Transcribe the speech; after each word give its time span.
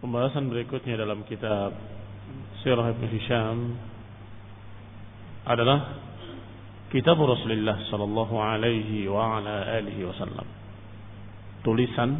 Pembahasan 0.00 0.48
berikutnya 0.48 0.96
dalam 0.96 1.28
kitab 1.28 1.76
Sirah 2.64 2.88
Ibn 2.88 3.04
Hisham 3.04 3.56
adalah 5.44 6.08
Kitab 6.88 7.20
Rasulullah 7.20 7.76
sallallahu 7.92 8.32
alaihi 8.40 9.04
wa 9.12 9.36
ala 9.36 9.76
alihi 9.76 10.00
wasallam. 10.08 10.48
Tulisan 11.60 12.16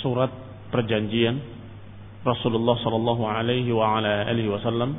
surat 0.00 0.32
perjanjian 0.72 1.44
Rasulullah 2.24 2.80
sallallahu 2.80 3.22
alaihi 3.28 3.68
wa 3.68 4.00
ala 4.00 4.24
alihi 4.24 4.48
wasallam 4.48 4.96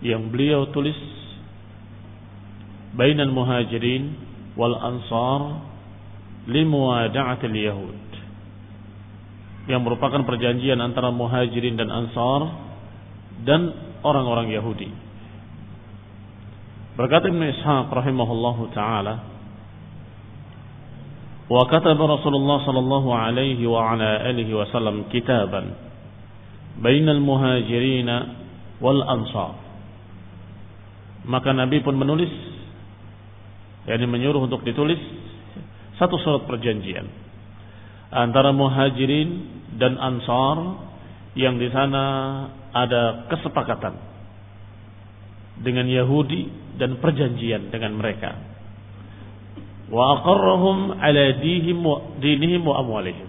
yang 0.00 0.32
beliau 0.32 0.72
tulis 0.72 0.96
bainal 2.96 3.28
muhajirin 3.28 4.08
wal 4.56 4.72
ansar 4.72 5.68
limuwada'atil 6.48 7.56
yahud 7.60 8.05
yang 9.66 9.82
merupakan 9.82 10.22
perjanjian 10.22 10.78
antara 10.78 11.10
muhajirin 11.10 11.74
dan 11.74 11.90
ansar 11.90 12.40
dan 13.42 13.74
orang-orang 14.06 14.54
Yahudi. 14.54 14.90
Berkata 16.96 17.28
Ibn 17.28 17.42
Ishaq 17.44 17.92
rahimahullahu 17.92 18.72
taala, 18.72 19.14
"Wa 21.50 21.66
kataba 21.68 22.16
Rasulullah 22.16 22.62
sallallahu 22.64 23.10
alaihi 23.12 23.66
wa 23.68 23.92
ala 23.92 24.24
alihi 24.32 24.54
wasallam 24.54 25.10
kitaban 25.12 25.76
bainal 26.80 27.20
muhajirin 27.20 28.08
wal 28.80 29.02
ansar." 29.02 29.60
Maka 31.26 31.50
Nabi 31.50 31.82
pun 31.82 31.98
menulis 31.98 32.30
yakni 33.90 34.06
menyuruh 34.06 34.46
untuk 34.46 34.62
ditulis 34.62 34.98
satu 35.98 36.18
surat 36.22 36.46
perjanjian 36.46 37.25
antara 38.10 38.54
muhajirin 38.54 39.30
dan 39.76 39.98
ansar 39.98 40.86
yang 41.36 41.60
di 41.60 41.68
sana 41.68 42.04
ada 42.72 43.28
kesepakatan 43.28 43.96
dengan 45.60 45.88
Yahudi 45.88 46.48
dan 46.76 47.00
perjanjian 47.00 47.72
dengan 47.72 47.96
mereka. 47.96 48.36
Wa 49.86 50.20
aqarrahum 50.20 50.98
ala 50.98 51.24
dinihim 51.40 52.62
wa 52.64 52.74
amwalihim. 52.82 53.28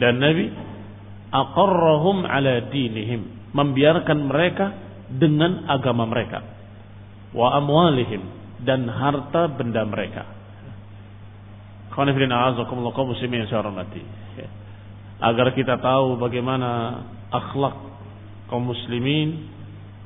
Dan 0.00 0.18
Nabi 0.18 0.50
aqarrahum 1.30 2.26
ala 2.26 2.68
dinihim, 2.68 3.52
membiarkan 3.54 4.18
mereka 4.26 4.66
dengan 5.10 5.68
agama 5.70 6.06
mereka. 6.06 6.42
Wa 7.30 7.56
amwalihim 7.58 8.22
dan 8.64 8.90
harta 8.90 9.48
benda 9.48 9.86
mereka. 9.86 10.39
Hormati. 11.94 14.02
Agar 15.20 15.52
kita 15.52 15.76
tahu 15.76 16.16
bagaimana 16.16 17.02
akhlak 17.28 17.76
kaum 18.48 18.66
muslimin, 18.66 19.52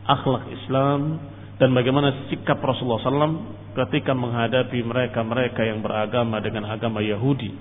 akhlak 0.04 0.50
Islam, 0.50 1.22
dan 1.56 1.70
bagaimana 1.70 2.28
sikap 2.28 2.58
Rasulullah 2.58 3.00
SAW 3.00 3.46
ketika 3.74 4.10
menghadapi 4.10 4.82
mereka-mereka 4.82 5.62
yang 5.62 5.82
beragama 5.82 6.42
dengan 6.42 6.66
agama 6.66 6.98
Yahudi 6.98 7.54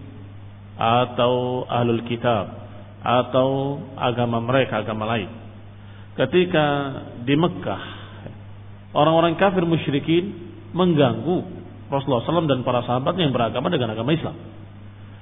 atau 0.77 1.65
ahlul 1.69 2.01
kitab 2.09 2.49
atau 3.03 3.77
agama 3.99 4.41
mereka 4.41 4.81
agama 4.81 5.05
lain. 5.05 5.29
Ketika 6.17 6.65
di 7.25 7.35
Mekah 7.37 7.83
orang-orang 8.93 9.37
kafir 9.37 9.65
musyrikin 9.65 10.33
mengganggu 10.73 11.62
Rasulullah 11.93 12.25
SAW 12.25 12.49
dan 12.49 12.65
para 12.65 12.81
sahabat 12.81 13.13
yang 13.21 13.29
beragama 13.29 13.69
dengan 13.69 13.93
agama 13.93 14.09
Islam. 14.17 14.33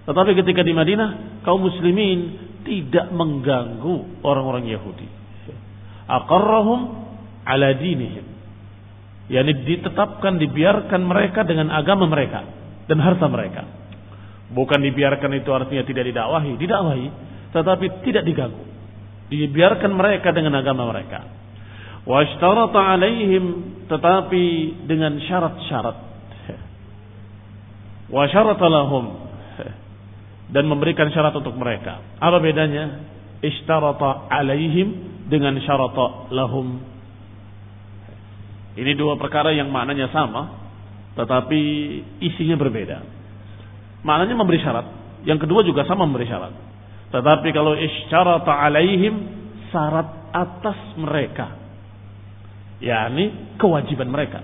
Tetapi 0.07 0.31
ketika 0.39 0.65
di 0.65 0.73
Madinah, 0.73 1.43
kaum 1.45 1.61
muslimin 1.61 2.19
tidak 2.65 3.13
mengganggu 3.13 4.23
orang-orang 4.25 4.65
Yahudi. 4.71 5.07
Aqarrahum 6.09 6.79
ala 7.45 7.69
dinihim. 7.77 8.25
Yani 9.31 9.63
ditetapkan, 9.63 10.41
dibiarkan 10.41 11.01
mereka 11.05 11.47
dengan 11.47 11.71
agama 11.71 12.09
mereka 12.09 12.43
dan 12.89 12.97
harta 12.99 13.29
mereka. 13.31 13.63
Bukan 14.51 14.83
dibiarkan 14.83 15.31
itu 15.39 15.47
artinya 15.55 15.87
tidak 15.87 16.11
didakwahi, 16.11 16.59
didakwahi, 16.59 17.07
tetapi 17.55 17.85
tidak 18.03 18.27
diganggu. 18.27 18.67
Dibiarkan 19.31 19.95
mereka 19.95 20.35
dengan 20.35 20.59
agama 20.59 20.91
mereka. 20.91 21.23
Wa 22.03 22.25
alaihim 22.27 23.45
tetapi 23.87 24.43
dengan 24.89 25.15
syarat-syarat 25.23 26.10
wa 28.11 28.23
syarata 28.27 28.67
lahum 28.67 29.05
dan 30.51 30.67
memberikan 30.67 31.07
syarat 31.09 31.31
untuk 31.31 31.55
mereka. 31.55 32.03
Apa 32.19 32.43
bedanya? 32.43 33.07
Ishtarata 33.41 34.27
alaihim 34.29 34.87
dengan 35.31 35.55
syarata 35.63 36.27
lahum. 36.29 36.83
Ini 38.75 38.91
dua 38.99 39.15
perkara 39.15 39.55
yang 39.55 39.71
maknanya 39.71 40.11
sama, 40.11 40.51
tetapi 41.15 41.59
isinya 42.19 42.59
berbeda. 42.59 42.99
Maknanya 44.03 44.35
memberi 44.35 44.59
syarat, 44.59 44.87
Yang 45.21 45.47
kedua 45.47 45.61
juga 45.63 45.85
sama 45.87 46.03
memberi 46.03 46.27
syarat. 46.27 46.53
Tetapi 47.11 47.47
kalau 47.53 47.75
isyarata 47.75 48.51
alaihim 48.51 49.15
syarat 49.71 50.35
atas 50.35 50.79
mereka. 50.99 51.59
yakni 52.81 53.55
kewajiban 53.61 54.09
mereka. 54.09 54.41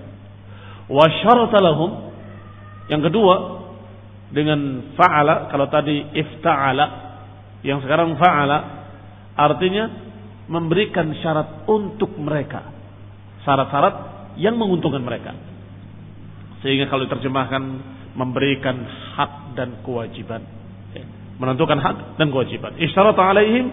Wa 0.86 1.10
syarata 1.20 1.58
lahum 1.58 2.14
yang 2.86 3.02
kedua 3.02 3.57
dengan 4.28 4.92
fa'ala 4.92 5.48
kalau 5.48 5.66
tadi 5.72 6.04
ifta'ala 6.12 6.86
yang 7.64 7.80
sekarang 7.80 8.14
fa'ala 8.20 8.58
artinya 9.34 9.84
memberikan 10.48 11.12
syarat 11.20 11.68
untuk 11.68 12.16
mereka. 12.16 12.64
Syarat-syarat 13.44 13.94
yang 14.40 14.56
menguntungkan 14.56 15.04
mereka. 15.04 15.32
Sehingga 16.64 16.90
kalau 16.90 17.06
diterjemahkan 17.06 17.62
memberikan 18.18 18.76
hak 19.14 19.54
dan 19.54 19.78
kewajiban. 19.86 20.42
Ya, 20.96 21.04
menentukan 21.38 21.78
hak 21.78 22.18
dan 22.18 22.34
kewajiban. 22.34 22.74
Isyarat 22.80 23.14
alaihim 23.14 23.70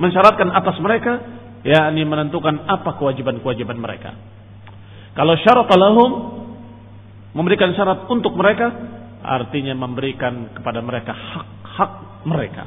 mensyaratkan 0.00 0.48
atas 0.48 0.80
mereka 0.80 1.20
yakni 1.62 2.02
menentukan 2.02 2.66
apa 2.66 2.96
kewajiban-kewajiban 2.98 3.78
mereka. 3.78 4.16
Kalau 5.12 5.36
syarat 5.44 5.68
lahum 5.76 6.10
memberikan 7.36 7.76
syarat 7.76 8.08
untuk 8.08 8.32
mereka 8.32 8.72
artinya 9.22 9.74
memberikan 9.78 10.52
kepada 10.52 10.82
mereka 10.82 11.14
hak-hak 11.14 11.92
mereka. 12.26 12.64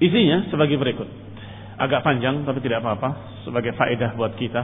Isinya 0.00 0.48
sebagai 0.50 0.80
berikut. 0.80 1.08
Agak 1.80 2.04
panjang 2.04 2.44
tapi 2.44 2.60
tidak 2.60 2.84
apa-apa 2.84 3.40
sebagai 3.46 3.72
faedah 3.76 4.16
buat 4.16 4.36
kita. 4.36 4.62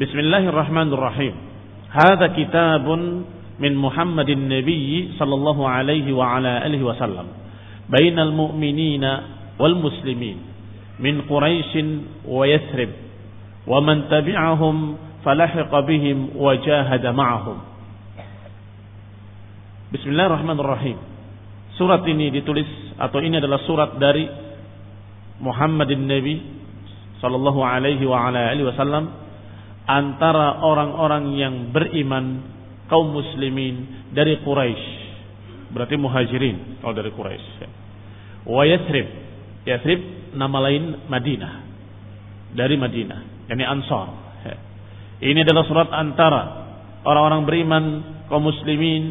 Bismillahirrahmanirrahim. 0.00 1.34
Hada 1.92 2.32
kitabun 2.32 3.28
min 3.60 3.76
Muhammadin 3.76 4.48
Nabi 4.48 5.12
sallallahu 5.20 5.62
alaihi 5.62 6.10
wa 6.10 6.40
ala 6.40 6.64
alihi 6.64 6.80
wasallam 6.80 7.28
bainal 7.92 8.32
mu'minina 8.32 9.10
wal 9.60 9.76
muslimin 9.76 10.40
min 10.96 11.28
Quraisy 11.28 11.76
wa 12.24 12.48
Yathrib 12.48 13.11
wa 13.66 13.78
man 13.78 14.10
tabi'ahum 14.10 14.76
falahiqa 15.22 15.78
bihim 15.86 16.34
wa 16.34 16.56
jahada 16.58 17.14
ma'ahum. 17.14 17.58
Bismillahirrahmanirrahim. 19.92 20.98
Surat 21.76 22.02
ini 22.08 22.32
ditulis 22.32 22.68
atau 22.96 23.20
ini 23.20 23.38
adalah 23.38 23.60
surat 23.64 23.96
dari 23.96 24.24
Muhammad 25.42 25.90
Nabi 25.94 26.62
sallallahu 27.22 27.60
alaihi 27.62 28.02
wa 28.02 28.28
ala 28.28 28.50
alihi 28.50 28.66
wasallam 28.66 29.10
antara 29.86 30.62
orang-orang 30.62 31.34
yang 31.38 31.54
beriman 31.70 32.42
kaum 32.90 33.14
muslimin 33.14 34.06
dari 34.10 34.38
Quraisy 34.42 34.86
berarti 35.72 35.96
muhajirin 35.96 36.82
kalau 36.82 36.94
dari 36.94 37.10
Quraisy 37.10 37.48
ya. 37.62 37.68
wa 38.46 38.62
Yathrib 38.66 39.08
Yathrib 39.64 40.00
nama 40.36 40.58
lain 40.68 41.08
Madinah 41.08 41.54
dari 42.52 42.76
Madinah 42.76 43.31
yakni 43.50 43.64
Ansar. 43.64 44.08
Ini 45.22 45.46
adalah 45.46 45.64
surat 45.70 45.88
antara 45.94 46.42
orang-orang 47.06 47.42
beriman 47.46 47.84
kaum 48.26 48.42
muslimin 48.42 49.04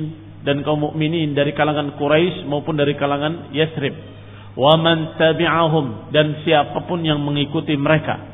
dan 0.44 0.60
kaum 0.68 0.84
mukminin 0.84 1.32
dari 1.32 1.56
kalangan 1.56 1.96
Quraisy 1.96 2.44
maupun 2.52 2.76
dari 2.76 3.00
kalangan 3.00 3.56
Yathrib. 3.56 3.96
Wa 4.60 4.76
man 4.76 5.16
tabi'ahum 5.16 6.12
dan 6.12 6.44
siapa 6.44 6.84
pun 6.84 7.00
yang 7.00 7.24
mengikuti 7.24 7.80
mereka 7.80 8.32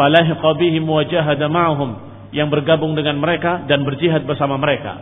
falahiqa 0.00 0.50
bihim 0.56 0.88
wa 0.88 1.04
jahada 1.04 1.44
ma'hum 1.52 1.90
yang 2.32 2.48
bergabung 2.48 2.94
dengan 2.94 3.18
mereka 3.18 3.68
dan 3.68 3.82
berjihad 3.82 4.24
bersama 4.24 4.56
mereka 4.56 4.96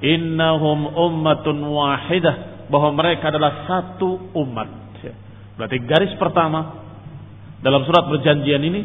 innahum 0.00 0.88
ummatun 0.94 1.58
wahidah 1.68 2.66
bahwa 2.72 2.96
mereka 2.96 3.34
adalah 3.34 3.66
satu 3.66 4.32
umat 4.32 4.68
berarti 5.58 5.78
garis 5.84 6.14
pertama 6.16 6.86
dalam 7.60 7.82
surat 7.82 8.06
perjanjian 8.06 8.62
ini 8.62 8.80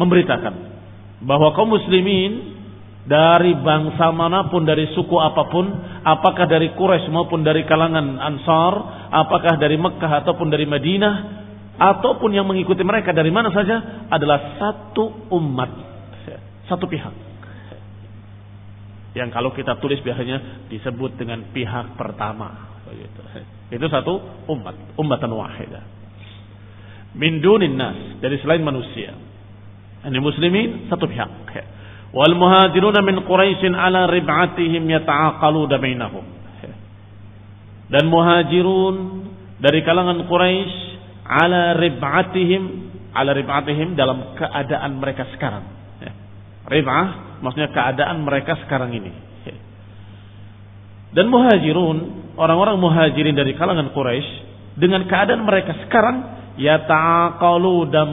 memberitakan 0.00 0.54
bahwa 1.20 1.52
kaum 1.52 1.68
muslimin 1.68 2.56
dari 3.04 3.52
bangsa 3.60 4.08
mana 4.12 4.48
pun 4.48 4.64
dari 4.64 4.88
suku 4.96 5.16
apa 5.20 5.52
pun 5.52 5.66
apakah 6.04 6.48
dari 6.48 6.72
Quraisy 6.72 7.12
maupun 7.12 7.44
dari 7.44 7.68
kalangan 7.68 8.16
Ansar 8.16 8.74
apakah 9.12 9.60
dari 9.60 9.76
Mekah 9.76 10.24
ataupun 10.24 10.48
dari 10.48 10.64
Madinah 10.64 11.14
ataupun 11.80 12.36
yang 12.36 12.44
mengikuti 12.44 12.84
mereka 12.84 13.16
dari 13.16 13.32
mana 13.32 13.48
saja 13.48 14.04
adalah 14.12 14.60
satu 14.60 15.32
umat, 15.32 15.72
satu 16.68 16.84
pihak. 16.84 17.32
Yang 19.16 19.28
kalau 19.32 19.50
kita 19.56 19.80
tulis 19.80 19.98
biasanya 20.04 20.68
disebut 20.70 21.16
dengan 21.16 21.50
pihak 21.50 21.96
pertama. 21.96 22.68
Itu 23.72 23.86
satu 23.88 24.44
umat, 24.52 24.94
umatan 25.00 25.32
wahidah. 25.34 25.84
Min 27.16 27.42
dunin 27.42 27.74
nas, 27.74 28.20
dari 28.22 28.38
selain 28.38 28.62
manusia. 28.62 29.16
Ini 30.00 30.18
muslimin 30.20 30.88
satu 30.88 31.04
pihak. 31.04 31.28
Wal 32.10 32.34
muhajirun 32.34 32.96
min 33.06 33.22
Quraisyin 33.22 33.76
ala 33.76 34.08
rib'atihim 34.10 34.82
yata'aqalu 34.88 35.70
bainahum. 35.70 36.24
Dan 37.90 38.06
muhajirun 38.06 38.96
dari 39.58 39.82
kalangan 39.82 40.24
Quraisy 40.30 40.74
ala 41.26 41.74
rib'atihim 41.78 42.62
ala 43.10 43.34
rib'atihim 43.34 43.98
dalam 43.98 44.38
keadaan 44.38 45.02
mereka 45.02 45.26
sekarang. 45.34 45.66
Ya. 45.98 46.12
Rib'ah 46.70 47.38
maksudnya 47.42 47.70
keadaan 47.74 48.22
mereka 48.22 48.56
sekarang 48.66 48.94
ini. 48.94 49.10
Ya. 49.46 49.56
Dan 51.18 51.26
muhajirun, 51.28 51.98
orang-orang 52.38 52.78
muhajirin 52.78 53.34
dari 53.34 53.58
kalangan 53.58 53.90
Quraisy 53.90 54.30
dengan 54.78 55.04
keadaan 55.10 55.42
mereka 55.42 55.74
sekarang 55.86 56.39
yata'aqaluna 56.60 58.04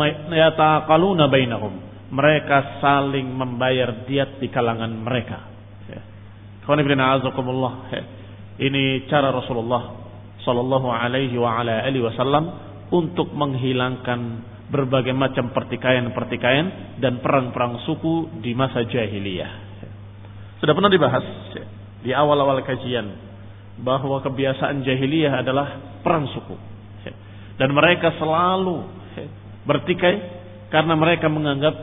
bainahum. 1.27 1.73
Mereka 2.07 2.79
saling 2.79 3.27
membayar 3.27 4.07
diat 4.07 4.39
di 4.39 4.47
kalangan 4.47 4.87
mereka. 4.95 5.43
Ya. 5.91 6.01
Ini 8.57 8.83
cara 9.11 9.35
Rasulullah 9.35 9.83
sallallahu 10.47 10.87
alaihi 10.87 11.35
wa 11.35 11.59
ala 11.59 11.83
alihi 11.83 12.07
wasallam 12.07 12.47
untuk 12.87 13.35
menghilangkan 13.35 14.47
berbagai 14.71 15.11
macam 15.11 15.51
pertikaian-pertikaian 15.51 16.99
dan 17.03 17.19
perang-perang 17.19 17.83
suku 17.83 18.39
di 18.39 18.55
masa 18.55 18.87
jahiliyah. 18.87 19.51
Sudah 20.63 20.71
pernah 20.71 20.91
dibahas 20.91 21.23
di 22.03 22.15
awal-awal 22.15 22.63
kajian 22.63 23.07
bahwa 23.83 24.23
kebiasaan 24.23 24.81
jahiliyah 24.87 25.43
adalah 25.43 25.99
perang 26.01 26.27
suku. 26.31 26.55
Dan 27.57 27.73
mereka 27.73 28.13
selalu 28.21 28.85
bertikai 29.65 30.15
karena 30.69 30.93
mereka 30.93 31.27
menganggap 31.27 31.73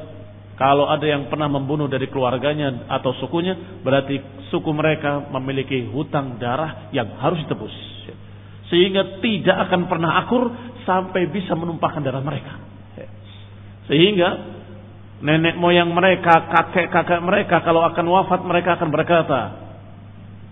kalau 0.55 0.87
ada 0.87 1.03
yang 1.03 1.27
pernah 1.27 1.51
membunuh 1.51 1.91
dari 1.91 2.07
keluarganya 2.07 2.87
atau 2.87 3.11
sukunya, 3.19 3.83
berarti 3.83 4.23
suku 4.55 4.71
mereka 4.71 5.27
memiliki 5.35 5.91
hutang 5.91 6.39
darah 6.39 6.89
yang 6.95 7.11
harus 7.19 7.43
ditebus. 7.43 7.75
Sehingga 8.71 9.19
tidak 9.19 9.69
akan 9.69 9.91
pernah 9.91 10.25
akur 10.25 10.55
sampai 10.87 11.27
bisa 11.27 11.59
menumpahkan 11.59 12.07
darah 12.07 12.23
mereka. 12.23 12.55
Sehingga 13.91 14.31
nenek 15.27 15.59
moyang 15.59 15.91
mereka, 15.91 16.47
kakek-kakek 16.49 17.21
mereka 17.21 17.61
kalau 17.67 17.83
akan 17.83 18.07
wafat 18.09 18.41
mereka 18.47 18.79
akan 18.79 18.89
berkata 18.95 19.41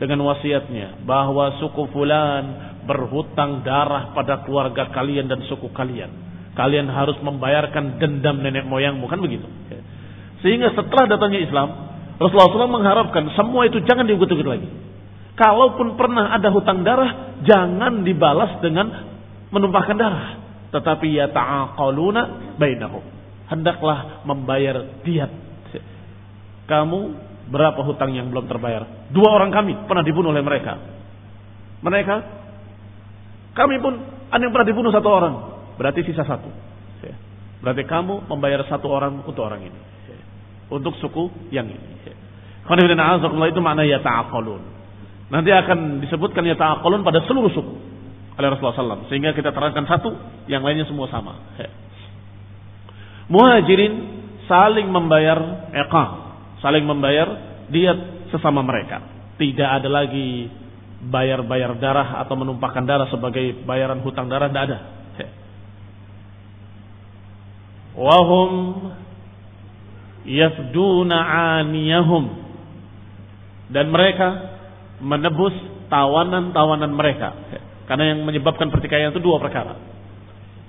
dengan 0.03 0.27
wasiatnya 0.27 1.07
bahwa 1.07 1.63
suku 1.63 1.87
fulan 1.95 2.72
berhutang 2.83 3.63
darah 3.63 4.11
pada 4.15 4.43
keluarga 4.43 4.91
kalian 4.91 5.31
dan 5.31 5.43
suku 5.47 5.71
kalian. 5.71 6.11
Kalian 6.53 6.91
harus 6.93 7.17
membayarkan 7.25 7.97
dendam 7.97 8.45
nenek 8.45 8.69
moyangmu 8.69 9.09
kan 9.09 9.17
begitu. 9.23 9.49
Sehingga 10.45 10.75
setelah 10.77 11.09
datangnya 11.09 11.41
Islam, 11.41 11.69
Rasulullah 12.21 12.69
SAW 12.69 12.77
mengharapkan 12.77 13.25
semua 13.39 13.65
itu 13.65 13.81
jangan 13.87 14.05
diukut-ukut 14.05 14.45
lagi. 14.45 14.69
Kalaupun 15.33 15.97
pernah 15.97 16.35
ada 16.35 16.53
hutang 16.53 16.85
darah, 16.85 17.41
jangan 17.47 18.05
dibalas 18.05 18.61
dengan 18.61 18.87
menumpahkan 19.49 19.97
darah, 19.97 20.27
tetapi 20.77 21.09
ya 21.09 21.33
ta'aqaluna 21.33 22.57
bainahum. 22.61 23.01
Hendaklah 23.49 24.25
membayar 24.29 25.01
diat. 25.05 25.33
Kamu 26.69 27.01
berapa 27.49 27.81
hutang 27.85 28.13
yang 28.13 28.29
belum 28.29 28.49
terbayar? 28.49 29.09
Dua 29.13 29.29
orang 29.35 29.53
kami 29.53 29.89
pernah 29.89 30.05
dibunuh 30.05 30.33
oleh 30.33 30.45
mereka. 30.45 30.79
Mereka, 31.83 32.42
kami 33.53 33.77
pun 33.81 33.95
ada 34.33 34.41
yang 34.41 34.53
pernah 34.53 34.69
dibunuh 34.69 34.93
satu 34.93 35.09
orang. 35.09 35.35
Berarti 35.77 36.05
sisa 36.05 36.25
satu. 36.25 36.49
Berarti 37.63 37.87
kamu 37.87 38.27
membayar 38.27 38.67
satu 38.67 38.91
orang 38.91 39.23
untuk 39.23 39.47
orang 39.47 39.63
ini. 39.63 39.81
Untuk 40.73 40.99
suku 40.99 41.53
yang 41.55 41.69
ini. 41.71 42.01
itu 43.49 43.61
makna 43.61 43.87
ya 43.87 44.03
ta'aqalun. 44.03 44.63
Nanti 45.31 45.51
akan 45.53 46.03
disebutkan 46.03 46.43
ya 46.45 46.57
ta'aqalun 46.59 47.07
pada 47.07 47.23
seluruh 47.29 47.53
suku 47.55 47.75
oleh 48.37 48.49
Rasulullah 48.49 48.97
SAW. 48.97 49.09
Sehingga 49.13 49.37
kita 49.37 49.53
terangkan 49.53 49.85
satu, 49.85 50.11
yang 50.49 50.65
lainnya 50.65 50.89
semua 50.89 51.07
sama. 51.13 51.37
Muhajirin 53.33 53.95
saling 54.51 54.89
membayar 54.91 55.71
iqam, 55.73 56.11
saling 56.65 56.85
membayar 56.85 57.29
diat 57.71 58.29
sesama 58.35 58.65
mereka. 58.65 59.05
Tidak 59.37 59.69
ada 59.69 59.89
lagi 59.89 60.49
bayar-bayar 61.03 61.75
darah 61.83 62.23
atau 62.23 62.39
menumpahkan 62.39 62.87
darah 62.87 63.11
sebagai 63.11 63.67
bayaran 63.67 63.99
hutang 64.07 64.31
darah, 64.31 64.47
tidak 64.51 64.65
ada. 64.71 64.79
Wahum 67.93 68.53
yafduna 70.25 71.19
aniyahum 71.61 72.25
dan 73.69 73.93
mereka 73.93 74.29
menebus 75.03 75.53
tawanan-tawanan 75.93 76.93
mereka. 76.95 77.37
Karena 77.85 78.17
yang 78.17 78.25
menyebabkan 78.25 78.73
pertikaian 78.73 79.13
itu 79.13 79.21
dua 79.21 79.37
perkara. 79.43 79.77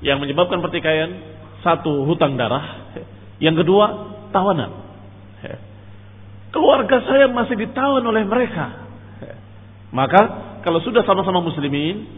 Yang 0.04 0.20
menyebabkan 0.28 0.60
pertikaian 0.60 1.16
satu 1.64 2.04
hutang 2.04 2.36
darah, 2.36 2.92
yang 3.40 3.56
kedua 3.56 4.18
tawanan. 4.36 4.84
Keluarga 6.52 7.02
saya 7.08 7.26
masih 7.32 7.56
ditawan 7.56 8.04
oleh 8.04 8.28
mereka. 8.28 8.83
Maka 9.94 10.22
kalau 10.66 10.82
sudah 10.82 11.06
sama-sama 11.06 11.40
muslimin, 11.40 12.10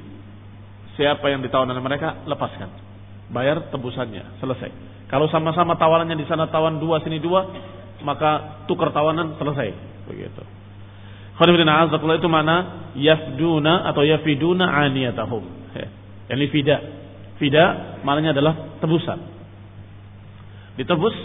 siapa 0.96 1.28
yang 1.28 1.44
ditawan 1.44 1.68
oleh 1.68 1.84
mereka 1.84 2.24
lepaskan. 2.24 2.72
Bayar 3.30 3.68
tebusannya, 3.68 4.40
selesai. 4.40 4.72
Kalau 5.12 5.28
sama-sama 5.28 5.76
tawanannya 5.76 6.16
di 6.16 6.26
sana 6.26 6.48
tawan 6.48 6.80
dua 6.80 7.04
sini 7.04 7.20
dua, 7.20 7.46
maka 8.02 8.64
tukar 8.66 8.96
tawanan 8.96 9.36
selesai. 9.36 9.70
Begitu. 10.08 10.44
Khonibina 11.36 11.84
azakullah 11.84 12.16
itu 12.16 12.32
mana 12.32 12.88
yafduna 12.96 13.92
atau 13.92 14.08
yafiduna 14.08 14.72
aniyatahum. 14.88 15.44
Yang 16.32 16.38
ini 16.40 16.48
fida. 16.50 16.78
Fida 17.38 17.64
maknanya 18.02 18.32
adalah 18.32 18.80
tebusan. 18.80 19.20
Ditebus 20.80 21.16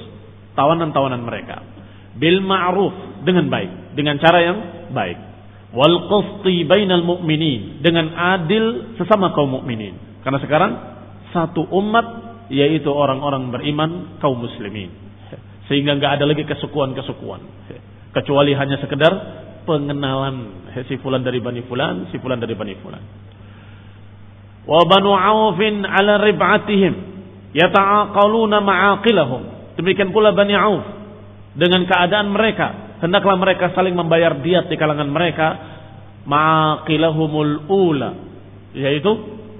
tawanan-tawanan 0.58 1.22
mereka. 1.22 1.62
Bil 2.18 2.42
ma'ruf 2.42 3.22
dengan 3.22 3.46
baik, 3.46 3.94
dengan 3.94 4.18
cara 4.18 4.38
yang 4.42 4.58
baik. 4.90 5.29
Wal 5.70 6.10
qisti 6.10 6.66
bainal 6.66 7.06
mu'minin 7.06 7.78
dengan 7.78 8.10
adil 8.10 8.96
sesama 8.98 9.30
kaum 9.30 9.54
mukminin. 9.54 9.94
Karena 10.26 10.42
sekarang 10.42 10.72
satu 11.30 11.62
umat 11.70 12.06
yaitu 12.50 12.90
orang-orang 12.90 13.54
beriman 13.54 14.18
kaum 14.18 14.42
muslimin. 14.42 14.90
Sehingga 15.70 15.94
nggak 15.94 16.18
ada 16.18 16.24
lagi 16.26 16.42
kesukuan-kesukuan. 16.42 17.70
Kecuali 18.10 18.50
hanya 18.58 18.82
sekedar 18.82 19.12
pengenalan 19.62 20.66
si 20.90 20.98
fulan 20.98 21.22
dari 21.22 21.38
Bani 21.38 21.62
Fulan, 21.70 22.10
si 22.10 22.18
fulan 22.18 22.42
dari 22.42 22.58
Bani 22.58 22.74
Fulan. 22.82 23.02
Wa 24.66 24.82
banu 24.90 25.14
Aufin 25.14 25.86
ala 25.86 26.18
rib'atihim 26.18 26.94
yata'aqaluna 27.54 28.58
ma'aqilahum. 28.58 29.42
Demikian 29.78 30.10
pula 30.10 30.34
Bani 30.34 30.58
Auf 30.58 30.82
dengan 31.54 31.86
keadaan 31.86 32.34
mereka 32.34 32.89
hendaklah 33.00 33.36
mereka 33.36 33.72
saling 33.72 33.96
membayar 33.96 34.38
diat 34.38 34.68
di 34.68 34.76
kalangan 34.76 35.08
mereka 35.08 35.48
ma'aqilahumul 36.24 37.68
ula 37.68 38.10
yaitu 38.76 39.10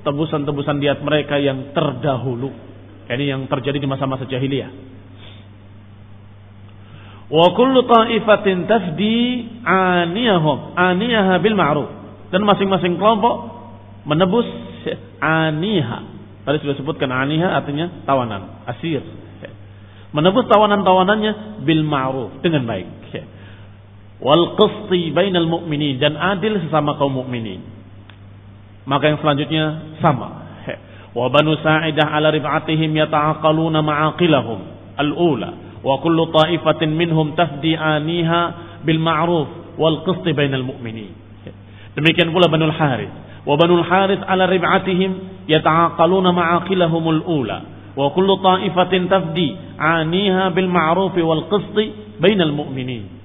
tebusan-tebusan 0.04 0.80
diat 0.80 1.00
mereka 1.02 1.36
yang 1.36 1.74
terdahulu 1.74 2.70
ini 3.10 3.26
yang 3.26 3.42
terjadi 3.50 3.82
di 3.82 3.88
masa-masa 3.90 4.22
jahiliyah. 4.22 4.70
Wa 7.30 7.46
kullu 7.58 7.82
ta'ifatin 7.86 8.70
tafdi 8.70 9.18
aniyahum, 9.66 10.78
aniyaha 10.78 11.42
bil 11.42 11.58
ma'ruf. 11.58 11.90
Dan 12.30 12.46
masing-masing 12.46 13.02
kelompok 13.02 13.34
menebus 14.06 14.46
aniha. 15.18 15.98
Tadi 16.46 16.56
sudah 16.62 16.76
sebutkan 16.78 17.10
aniha 17.10 17.50
artinya 17.50 18.06
tawanan, 18.06 18.62
asir. 18.70 19.02
Menebus 20.14 20.46
tawanan-tawanannya 20.46 21.62
bil 21.66 21.82
ma'ruf 21.82 22.38
dengan 22.46 22.62
baik. 22.66 22.86
Wal 24.20 24.56
qisti 24.60 25.16
bainal 25.16 25.48
mu'minin 25.48 25.96
dan 25.96 26.16
adil 26.16 26.60
sesama 26.68 27.00
kaum 27.00 27.16
mukminin. 27.24 27.64
Maka 28.84 29.12
yang 29.12 29.18
selanjutnya 29.20 29.96
sama 30.04 30.40
wa 31.10 31.26
banu 31.26 31.58
sa'idah 31.58 32.06
ala 32.06 32.30
rib'atihim 32.30 32.94
yata'aqaluna 32.94 33.82
ma'aqilahum 33.82 34.58
al-ula 34.94 35.50
wa 35.82 35.98
kullu 35.98 36.30
ta'ifatin 36.30 36.94
minhum 36.94 37.34
tafdi 37.34 37.74
aniha 37.74 38.40
bil 38.86 39.02
ma'ruf 39.02 39.74
wal 39.74 40.06
qist 40.06 40.22
bainal 40.30 40.62
mu'minin 40.62 41.10
demikian 41.98 42.30
pula 42.30 42.46
banu 42.46 42.70
al-harith 42.70 43.10
wa 43.42 43.54
banu 43.58 43.82
al-harith 43.82 44.22
ala 44.22 44.46
rib'atihim 44.46 45.44
yata'aqaluna 45.50 46.30
ma'aqilahum 46.30 47.04
al-ula 47.18 47.58
wa 47.98 48.06
kullu 48.14 48.38
ta'ifatin 48.38 49.10
tafdi 49.10 49.58
aniha 49.82 50.54
bil 50.54 50.70
ma'ruf 50.70 51.14
wal 51.18 51.50
qist 51.50 51.74
bainal 52.22 52.54
mu'minin 52.54 53.19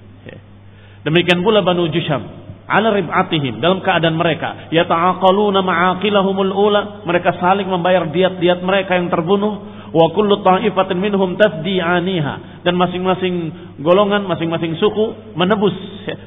demikian 1.05 1.45
pula 1.45 1.61
banu 1.61 1.87
jusham 1.93 2.45
ala 2.65 2.89
rib'atihim 2.97 3.61
dalam 3.61 3.79
keadaan 3.85 4.17
mereka. 4.17 4.69
Yata'aqaluna 4.73 5.61
ma'aqilahumul 5.61 6.53
ula 6.53 7.05
mereka 7.05 7.37
saling 7.37 7.69
membayar 7.69 8.09
diat-diat 8.09 8.59
mereka 8.65 8.97
yang 8.97 9.13
terbunuh. 9.13 9.73
Wa 9.95 10.11
kullu 10.11 10.43
ta'ifatin 10.43 10.99
minhum 10.99 11.39
tafdi 11.39 11.79
aniha 11.79 12.67
dan 12.67 12.75
masing-masing 12.75 13.35
golongan 13.79 14.27
masing-masing 14.27 14.75
suku 14.75 15.37
menebus 15.39 15.71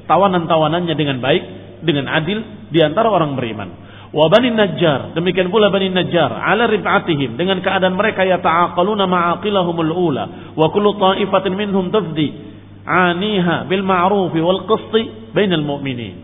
tawanan-tawanannya 0.08 0.94
dengan 0.96 1.20
baik 1.20 1.44
dengan 1.84 2.08
adil 2.08 2.70
di 2.72 2.80
antara 2.80 3.12
orang 3.12 3.36
beriman. 3.36 3.68
Wa 4.08 4.24
bani 4.32 4.56
najjar 4.56 5.12
demikian 5.12 5.52
pula 5.52 5.68
bani 5.68 5.92
najjar 5.92 6.32
ala 6.32 6.64
rib'atihim 6.64 7.36
dengan 7.36 7.60
keadaan 7.60 7.92
mereka 7.92 8.24
yata'aqaluna 8.24 9.04
ma'aqilahumul 9.04 9.92
ula. 9.92 10.56
Wa 10.56 10.72
kullu 10.72 10.96
ta'ifatin 10.96 11.52
minhum 11.52 11.92
tafdi 11.92 12.47
aniha 12.86 13.66
bil 13.66 13.82
ma'ruf 13.82 14.34
wal 14.34 14.62
qisti 14.66 15.32
bainal 15.34 15.64
mu'minin 15.64 16.14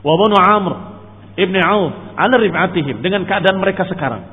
wa 0.00 0.14
banu 0.16 0.36
Amr 0.36 0.74
ibn 1.40 1.56
Auf 1.60 1.92
ala 2.16 2.36
rib'atihim 2.36 3.00
dengan 3.00 3.24
keadaan 3.24 3.60
mereka 3.60 3.88
sekarang. 3.88 4.26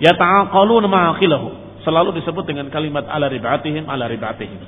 Yata'aqaluna 0.00 0.88
ma'aqilahu. 0.88 1.48
Selalu 1.80 2.20
disebut 2.20 2.44
dengan 2.44 2.68
kalimat 2.68 3.08
ala 3.08 3.28
rib'atihim 3.28 3.88
ala 3.88 4.08
rib'atihim. 4.10 4.60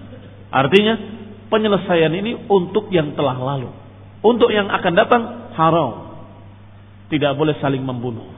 Artinya 0.53 0.95
penyelesaian 1.49 2.13
ini 2.13 2.49
untuk 2.49 2.89
yang 2.93 3.13
telah 3.17 3.37
lalu. 3.37 3.69
Untuk 4.23 4.53
yang 4.53 4.69
akan 4.69 4.93
datang 4.95 5.23
haram. 5.57 5.93
Tidak 7.09 7.33
boleh 7.37 7.57
saling 7.61 7.83
membunuh. 7.85 8.29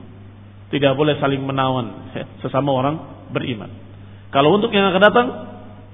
Tidak 0.70 0.94
boleh 0.99 1.18
saling 1.23 1.42
menawan 1.42 2.11
sesama 2.42 2.75
orang 2.75 2.96
beriman. 3.30 3.70
Kalau 4.34 4.50
untuk 4.58 4.75
yang 4.75 4.90
akan 4.90 5.02
datang, 5.02 5.28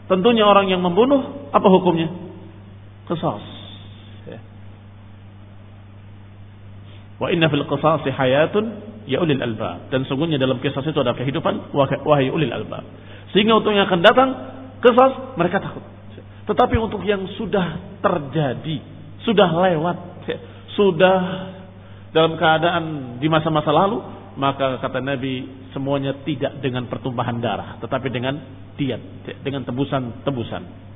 tentunya 0.08 0.48
orang 0.48 0.72
yang 0.72 0.80
membunuh, 0.80 1.39
apa 1.50 1.66
hukumnya? 1.70 2.08
Kesas. 3.10 3.60
Wa 7.20 7.28
inna 7.28 7.52
fil 7.52 7.68
qisasi 7.68 8.08
hayatun 8.08 8.64
ya 9.04 9.20
ulil 9.20 9.44
albab. 9.44 9.92
Dan 9.92 10.08
sungguhnya 10.08 10.40
dalam 10.40 10.56
kisah 10.64 10.80
itu 10.80 10.96
ada 11.04 11.12
kehidupan 11.12 11.76
wahai 11.76 12.32
ulil 12.32 12.50
albab. 12.50 12.82
Sehingga 13.36 13.60
untuk 13.60 13.76
yang 13.76 13.84
akan 13.84 14.00
datang 14.00 14.28
kisah 14.80 15.36
mereka 15.36 15.60
takut. 15.60 15.84
Tetapi 16.48 16.76
untuk 16.80 17.04
yang 17.04 17.28
sudah 17.36 18.00
terjadi, 18.00 18.82
sudah 19.22 19.48
lewat, 19.70 19.96
sudah 20.74 21.18
dalam 22.10 22.34
keadaan 22.34 22.84
di 23.22 23.28
masa-masa 23.30 23.70
lalu, 23.70 24.02
maka 24.34 24.82
kata 24.82 24.98
Nabi 24.98 25.46
semuanya 25.70 26.16
tidak 26.26 26.58
dengan 26.58 26.90
pertumpahan 26.90 27.38
darah, 27.38 27.78
tetapi 27.78 28.08
dengan 28.10 28.34
diat, 28.74 29.02
dengan 29.46 29.62
tebusan-tebusan. 29.62 30.89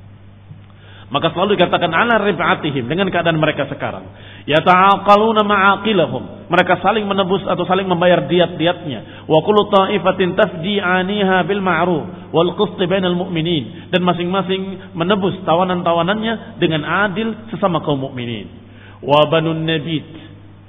Maka 1.14 1.30
selalu 1.30 1.54
dikatakan 1.54 1.94
ala 1.94 2.18
rib'atihim 2.26 2.90
dengan 2.90 3.06
keadaan 3.06 3.38
mereka 3.38 3.71
sekarang. 3.71 4.02
Yata'aqaluna 4.50 5.47
ma'aqilahum. 5.47 6.50
Mereka 6.50 6.83
saling 6.83 7.06
menebus 7.06 7.47
atau 7.47 7.62
saling 7.71 7.87
membayar 7.87 8.26
diat-diatnya. 8.26 9.30
Wa 9.30 9.38
kullu 9.47 9.71
ta'ifatin 9.71 10.35
tafdi 10.35 10.83
'aniha 10.83 11.47
bil 11.47 11.62
ma'ruf 11.62 12.35
wal 12.35 12.59
qist 12.59 12.83
bainal 12.90 13.14
mu'minin 13.14 13.94
dan 13.94 14.02
masing-masing 14.02 14.90
menebus 14.99 15.38
tawanan-tawanannya 15.47 16.59
dengan 16.59 16.83
adil 16.83 17.47
sesama 17.54 17.78
kaum 17.87 18.02
mukminin. 18.02 18.50
Wa 18.99 19.30
banun 19.30 19.62
nabit 19.62 20.11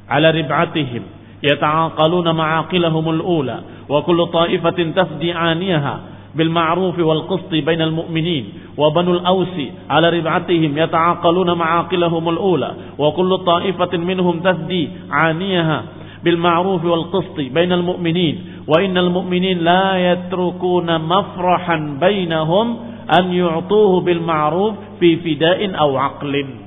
ala 0.05 0.29
rib'atihim 0.29 1.03
yata'aqaluna 1.41 2.37
ma'aqilahumul 2.37 3.21
ula 3.25 3.89
wa 3.89 3.97
kullu 4.05 4.29
ta'ifatin 4.29 4.93
tafdi 4.93 5.33
'aniha 5.33 6.14
bil 6.35 6.51
ma'rufi 6.51 7.01
wal 7.01 7.25
qisti 7.31 7.63
bainal 7.63 7.95
mu'minin 7.95 8.75
wa 8.75 8.91
banul 8.91 9.23
ausi 9.23 9.71
ala 9.87 10.11
rib'atihim 10.11 10.75
yata'aqaluna 10.75 11.55
ma'aqilahumul 11.55 12.39
ula 12.39 12.69
wa 12.99 13.09
kullu 13.15 13.41
ta'ifatin 13.47 14.03
minhum 14.03 14.43
tasdi 14.43 14.91
'aniyaha 15.07 15.79
bil 16.21 16.37
ma'ruf 16.37 16.83
wal 16.83 17.07
qisti 17.15 17.49
bainal 17.55 17.83
mu'minin 17.87 18.67
wa 18.67 18.81
innal 18.83 19.13
mu'minin 19.13 19.63
la 19.63 19.95
yatrukuna 19.95 20.99
mafrahan 20.99 22.01
bainahum 22.01 22.67
an 23.05 23.29
yu'tuhu 23.29 24.01
bil 24.01 24.21
ma'ruf 24.21 24.99
fi 24.99 25.21
fida'in 25.21 25.77
aw 25.77 25.91
aqlin. 26.13 26.65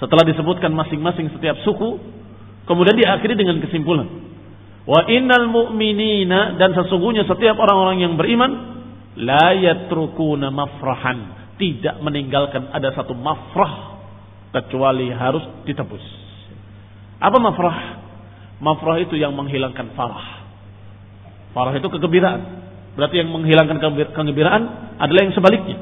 Setelah 0.00 0.24
disebutkan 0.26 0.72
masing-masing 0.74 1.30
setiap 1.36 1.60
suku 1.62 2.00
kemudian 2.66 2.96
diakhiri 2.96 3.36
dengan 3.36 3.60
kesimpulan. 3.60 4.21
Wa 4.82 5.06
innal 5.06 5.46
mu'minina 5.46 6.58
dan 6.58 6.74
sesungguhnya 6.74 7.22
setiap 7.30 7.54
orang-orang 7.54 8.02
yang 8.02 8.14
beriman 8.18 8.50
la 9.14 9.54
yatrukuna 9.54 10.50
mafrahan, 10.50 11.54
tidak 11.54 12.02
meninggalkan 12.02 12.66
ada 12.74 12.90
satu 12.90 13.14
mafrah 13.14 14.02
kecuali 14.50 15.14
harus 15.14 15.44
ditebus. 15.62 16.02
Apa 17.22 17.38
mafrah? 17.38 17.78
Mafrah 18.58 18.98
itu 18.98 19.14
yang 19.14 19.34
menghilangkan 19.38 19.94
farah. 19.94 20.42
Farah 21.54 21.74
itu 21.78 21.86
kegembiraan. 21.86 22.42
Berarti 22.98 23.22
yang 23.22 23.30
menghilangkan 23.30 23.78
kegembiraan 23.78 24.62
adalah 24.98 25.20
yang 25.22 25.34
sebaliknya. 25.34 25.78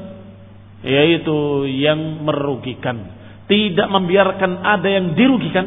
Yaitu 0.85 1.65
yang 1.81 2.21
merugikan. 2.21 3.17
Tidak 3.49 3.87
membiarkan 3.89 4.61
ada 4.61 4.87
yang 4.87 5.17
dirugikan 5.17 5.65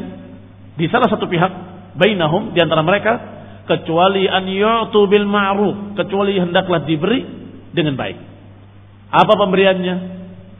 di 0.75 0.87
salah 0.87 1.07
satu 1.11 1.27
pihak 1.27 1.74
bainahum 1.95 2.51
di 2.51 2.59
antara 2.59 2.83
mereka 2.83 3.13
kecuali 3.65 4.29
an 4.29 4.45
yu'tu 4.45 5.09
bil 5.09 5.25
ma'ruf 5.25 5.97
kecuali 5.97 6.37
hendaklah 6.37 6.85
diberi 6.85 7.25
dengan 7.73 7.97
baik. 7.97 8.17
Apa 9.11 9.33
pemberiannya? 9.35 9.95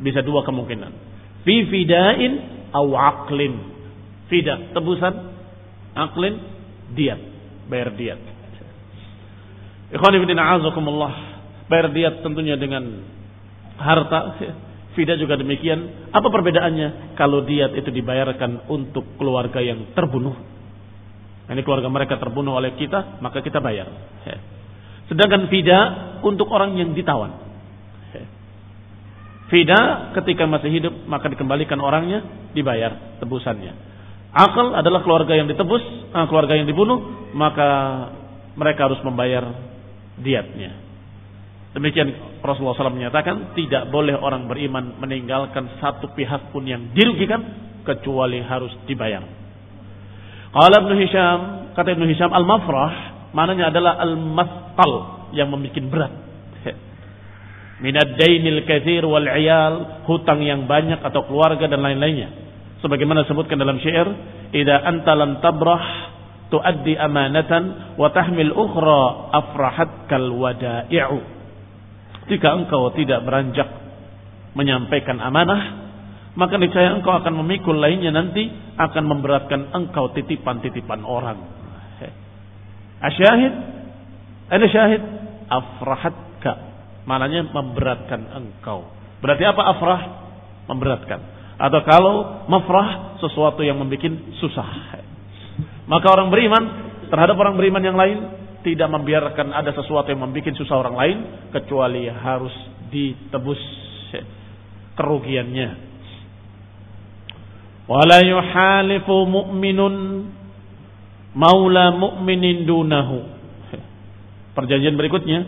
Bisa 0.04 0.20
dua 0.24 0.44
kemungkinan. 0.44 0.92
Fi 1.48 1.56
fidain 1.72 2.34
au 2.76 2.92
aqlin. 2.96 3.54
Fida, 4.28 4.76
tebusan. 4.76 5.14
Aqlin, 5.96 6.36
diat. 6.98 7.22
Bayar 7.72 7.96
diat. 7.96 8.20
Ikhwan 9.96 10.14
ibn 10.20 10.30
a'azakumullah. 10.36 11.14
Bayar 11.72 11.94
diat 11.94 12.16
tentunya 12.26 12.60
dengan 12.60 12.84
harta. 13.80 14.42
Fida 14.98 15.16
juga 15.20 15.40
demikian. 15.40 16.12
Apa 16.12 16.28
perbedaannya? 16.28 17.16
Kalau 17.20 17.44
diat 17.44 17.76
itu 17.76 17.92
dibayarkan 17.92 18.68
untuk 18.72 19.16
keluarga 19.20 19.60
yang 19.64 19.92
terbunuh. 19.96 20.55
Ini 21.46 21.62
keluarga 21.62 21.90
mereka 21.94 22.18
terbunuh 22.18 22.58
oleh 22.58 22.74
kita, 22.74 23.22
maka 23.22 23.42
kita 23.46 23.62
bayar. 23.62 23.86
Sedangkan 25.06 25.46
fida 25.54 25.80
untuk 26.26 26.50
orang 26.50 26.74
yang 26.74 26.98
ditawan. 26.98 27.46
Fida 29.46 30.10
ketika 30.18 30.50
masih 30.50 30.74
hidup 30.74 30.94
maka 31.06 31.30
dikembalikan 31.30 31.78
orangnya 31.78 32.50
dibayar 32.58 33.22
tebusannya. 33.22 33.94
Akal 34.34 34.74
adalah 34.74 35.06
keluarga 35.06 35.38
yang 35.38 35.46
ditebus, 35.46 35.86
eh, 36.12 36.26
keluarga 36.26 36.58
yang 36.58 36.66
dibunuh 36.66 37.30
maka 37.38 37.70
mereka 38.58 38.90
harus 38.90 39.00
membayar 39.06 39.46
diatnya. 40.18 40.82
Demikian 41.76 42.40
Rasulullah 42.40 42.88
SAW 42.88 42.96
menyatakan 42.96 43.52
tidak 43.54 43.92
boleh 43.92 44.16
orang 44.16 44.48
beriman 44.48 44.96
meninggalkan 44.96 45.76
satu 45.84 46.16
pihak 46.16 46.56
pun 46.56 46.64
yang 46.64 46.96
dirugikan 46.96 47.44
kecuali 47.84 48.40
harus 48.40 48.72
dibayar. 48.88 49.22
Kalau 50.56 50.88
Ibnu 50.88 50.96
Hisham, 51.04 51.40
kata 51.76 52.00
Ibnu 52.00 52.08
Hisham 52.08 52.32
al-mafrah 52.32 53.28
maknanya 53.36 53.76
adalah 53.76 54.00
al-masqal 54.00 54.92
yang 55.36 55.52
membuat 55.52 55.84
berat 55.92 56.14
minad 57.84 58.16
dainil 58.16 58.64
kathir 58.64 59.04
wal 59.04 59.28
iyal, 59.28 60.08
hutang 60.08 60.40
yang 60.48 60.64
banyak 60.64 61.04
atau 61.04 61.28
keluarga 61.28 61.68
dan 61.68 61.84
lain-lainnya. 61.84 62.32
Sebagaimana 62.80 63.28
disebutkan 63.28 63.60
dalam 63.60 63.84
syair, 63.84 64.08
"Idza 64.56 64.80
anta 64.80 65.12
lam 65.12 65.44
tabrah 65.44 65.84
tuaddi 66.48 66.96
amanatan 66.96 67.98
wa 68.00 68.08
tahmil 68.16 68.56
ukhra 68.56 69.36
afrahat 69.36 70.08
kal 70.08 70.24
wada'i'u." 70.32 71.20
Jika 72.32 72.48
engkau 72.64 72.96
tidak 72.96 73.28
beranjak 73.28 73.68
menyampaikan 74.56 75.20
amanah, 75.20 75.84
maka 76.40 76.56
niscaya 76.56 76.96
engkau 76.96 77.12
akan 77.12 77.44
memikul 77.44 77.76
lainnya 77.76 78.16
nanti 78.16 78.65
akan 78.76 79.04
memberatkan 79.08 79.72
engkau 79.72 80.12
titipan-titipan 80.12 81.02
orang. 81.04 81.40
Asyahid, 82.96 83.54
ada 84.50 84.66
syahid, 84.72 85.04
afrahat 85.52 86.16
Mananya 87.06 87.46
memberatkan 87.46 88.34
engkau. 88.34 88.90
Berarti 89.22 89.46
apa 89.46 89.62
afrah? 89.62 90.02
Memberatkan. 90.66 91.20
Atau 91.62 91.86
kalau 91.86 92.16
mafrah 92.50 93.22
sesuatu 93.22 93.62
yang 93.62 93.78
membuat 93.78 94.10
susah. 94.42 94.70
Maka 95.86 96.08
orang 96.10 96.34
beriman 96.34 96.64
terhadap 97.14 97.38
orang 97.38 97.54
beriman 97.54 97.84
yang 97.86 97.94
lain 97.94 98.18
tidak 98.66 98.90
membiarkan 98.90 99.54
ada 99.54 99.70
sesuatu 99.78 100.10
yang 100.10 100.26
membuat 100.26 100.58
susah 100.58 100.82
orang 100.82 100.98
lain 100.98 101.18
kecuali 101.54 102.10
harus 102.10 102.54
ditebus 102.90 103.62
kerugiannya. 104.98 105.95
Wala 107.86 108.18
yuhalifu 108.26 109.30
mu'minun 109.30 109.94
maula 111.38 111.94
mu'minin 111.94 112.66
dunahu. 112.66 113.38
Perjanjian 114.58 114.98
berikutnya, 114.98 115.40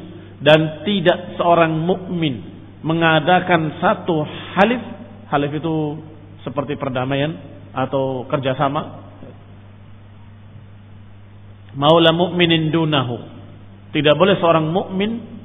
dan 0.43 0.85
tidak 0.85 1.39
seorang 1.39 1.73
mukmin 1.81 2.43
mengadakan 2.85 3.81
satu 3.81 4.21
halif. 4.53 4.81
Halif 5.33 5.51
itu 5.57 5.75
seperti 6.45 6.77
perdamaian 6.77 7.33
atau 7.73 8.29
kerjasama. 8.29 9.07
Maula 11.73 12.13
mukminin 12.13 12.69
dunahu. 12.69 13.17
Tidak 13.91 14.13
boleh 14.13 14.37
seorang 14.37 14.69
mukmin 14.69 15.37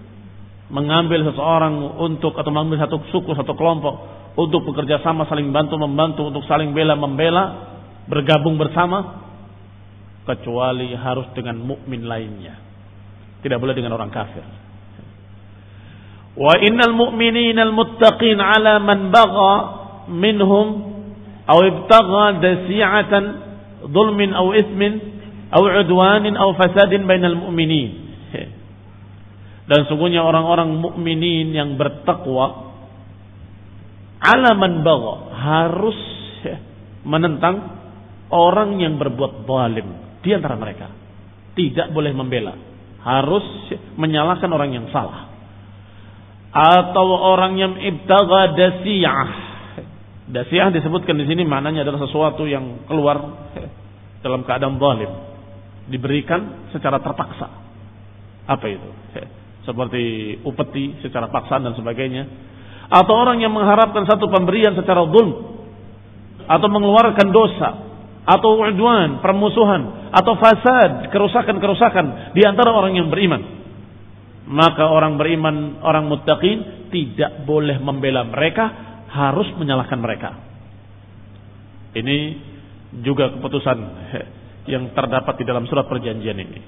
mengambil 0.73 1.25
seseorang 1.29 2.01
untuk 2.01 2.33
atau 2.37 2.49
mengambil 2.49 2.81
satu 2.85 3.01
suku 3.13 3.37
satu 3.37 3.53
kelompok 3.53 4.22
untuk 4.39 4.65
bekerja 4.65 5.05
sama 5.05 5.29
saling 5.29 5.53
bantu 5.53 5.77
membantu 5.77 6.29
untuk 6.29 6.45
saling 6.49 6.73
bela 6.73 6.97
membela 6.97 7.75
bergabung 8.09 8.57
bersama 8.57 9.25
kecuali 10.25 10.95
harus 10.95 11.29
dengan 11.37 11.59
mukmin 11.61 12.07
lainnya 12.07 12.57
tidak 13.43 13.59
boleh 13.59 13.75
dengan 13.75 13.99
orang 13.99 14.09
kafir 14.09 14.43
Wa 16.33 16.57
innal 16.65 16.97
mu'minina 16.97 17.69
al-muttaqin 17.69 18.41
ala 18.41 18.81
man 18.81 19.13
bagha 19.13 19.55
minhum 20.09 20.67
aw 21.45 21.59
ibtagha 21.61 22.25
dasi'atan 22.41 23.25
dhulmin 23.93 24.33
aw 24.33 24.49
ismin 24.57 24.93
aw 25.53 25.61
udwanin 25.61 26.33
aw 26.41 26.57
fasadin 26.57 27.05
bainal 27.05 27.37
mu'minin. 27.37 27.91
Dan 29.69 29.85
sungguhnya 29.93 30.25
orang-orang 30.25 30.73
mukminin 30.81 31.53
yang 31.53 31.77
bertakwa 31.77 32.72
ala 34.23 34.55
man 34.55 34.87
bagha 34.87 35.15
harus 35.35 35.99
menentang 37.03 37.83
orang 38.31 38.79
yang 38.79 38.95
berbuat 38.97 39.43
zalim 39.45 39.89
di 40.23 40.31
antara 40.31 40.55
mereka. 40.55 40.89
Tidak 41.53 41.93
boleh 41.93 42.17
membela, 42.17 42.57
harus 43.05 43.45
menyalahkan 44.01 44.49
orang 44.49 44.73
yang 44.73 44.87
salah 44.89 45.29
atau 46.53 47.07
orang 47.33 47.57
yang 47.57 47.73
ibtaga 47.81 48.57
dasiyah. 48.57 49.29
Dasiyah 50.33 50.69
disebutkan 50.73 51.17
di 51.17 51.29
sini 51.29 51.45
maknanya 51.45 51.85
adalah 51.85 52.01
sesuatu 52.09 52.45
yang 52.49 52.89
keluar 52.89 53.21
dalam 54.25 54.45
keadaan 54.47 54.81
zalim, 54.81 55.13
diberikan 55.89 56.71
secara 56.71 57.03
terpaksa. 57.03 57.49
Apa 58.47 58.67
itu? 58.69 58.89
Seperti 59.65 60.03
upeti 60.45 61.01
secara 61.05 61.29
paksaan 61.29 61.67
dan 61.67 61.75
sebagainya. 61.75 62.52
Atau 62.93 63.17
orang 63.17 63.41
yang 63.41 63.57
mengharapkan 63.57 64.05
satu 64.05 64.29
pemberian 64.29 64.77
secara 64.77 65.09
zulm. 65.09 65.57
Atau 66.45 66.69
mengeluarkan 66.69 67.33
dosa. 67.33 67.71
Atau 68.29 68.61
udwan, 68.61 69.25
permusuhan. 69.25 70.13
Atau 70.13 70.37
fasad, 70.37 71.09
kerusakan-kerusakan 71.09 72.37
di 72.37 72.45
antara 72.45 72.69
orang 72.69 72.93
yang 73.01 73.09
beriman. 73.09 73.65
Maka 74.53 74.93
orang 74.93 75.17
beriman, 75.17 75.81
orang 75.81 76.05
muttaqin 76.05 76.91
tidak 76.93 77.49
boleh 77.49 77.81
membela 77.81 78.29
mereka, 78.29 78.69
harus 79.09 79.49
menyalahkan 79.57 79.97
mereka. 79.97 80.31
Ini 81.97 82.19
juga 83.01 83.33
keputusan 83.33 83.79
yang 84.69 84.93
terdapat 84.93 85.41
di 85.41 85.45
dalam 85.49 85.65
surat 85.65 85.89
perjanjian 85.89 86.37
ini. 86.37 86.61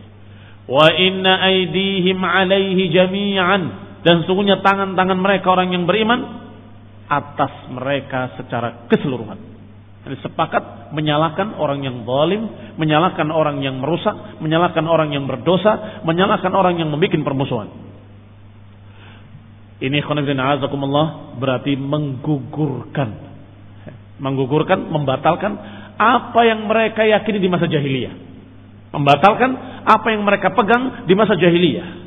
Wa 0.65 0.89
inna 0.97 1.45
aidihim 1.45 2.17
alaihi 2.25 2.89
jami'an 2.89 3.63
dan 4.05 4.21
sungguhnya 4.29 4.61
tangan-tangan 4.61 5.17
mereka 5.17 5.49
orang 5.49 5.73
yang 5.73 5.89
beriman 5.89 6.45
atas 7.09 7.73
mereka 7.73 8.37
secara 8.37 8.85
keseluruhan. 8.93 9.41
Jadi 10.05 10.21
sepakat 10.21 10.93
menyalahkan 10.93 11.57
orang 11.57 11.81
yang 11.81 12.05
zalim, 12.05 12.45
menyalahkan 12.77 13.33
orang 13.33 13.65
yang 13.65 13.81
merusak, 13.81 14.13
menyalahkan 14.45 14.85
orang 14.85 15.17
yang 15.17 15.25
berdosa, 15.25 16.05
menyalahkan 16.05 16.53
orang 16.53 16.77
yang 16.77 16.93
membuat 16.93 17.17
permusuhan. 17.25 17.73
Ini 19.81 20.05
khonibina 20.05 20.61
azakumullah 20.61 21.37
berarti 21.41 21.73
menggugurkan. 21.81 23.33
Menggugurkan, 24.21 24.93
membatalkan 24.93 25.53
apa 25.97 26.41
yang 26.45 26.69
mereka 26.69 27.09
yakini 27.09 27.41
di 27.41 27.49
masa 27.49 27.65
jahiliyah. 27.65 28.15
Membatalkan 28.93 29.51
apa 29.89 30.07
yang 30.13 30.23
mereka 30.23 30.53
pegang 30.53 31.09
di 31.09 31.17
masa 31.17 31.35
jahiliyah. 31.41 32.04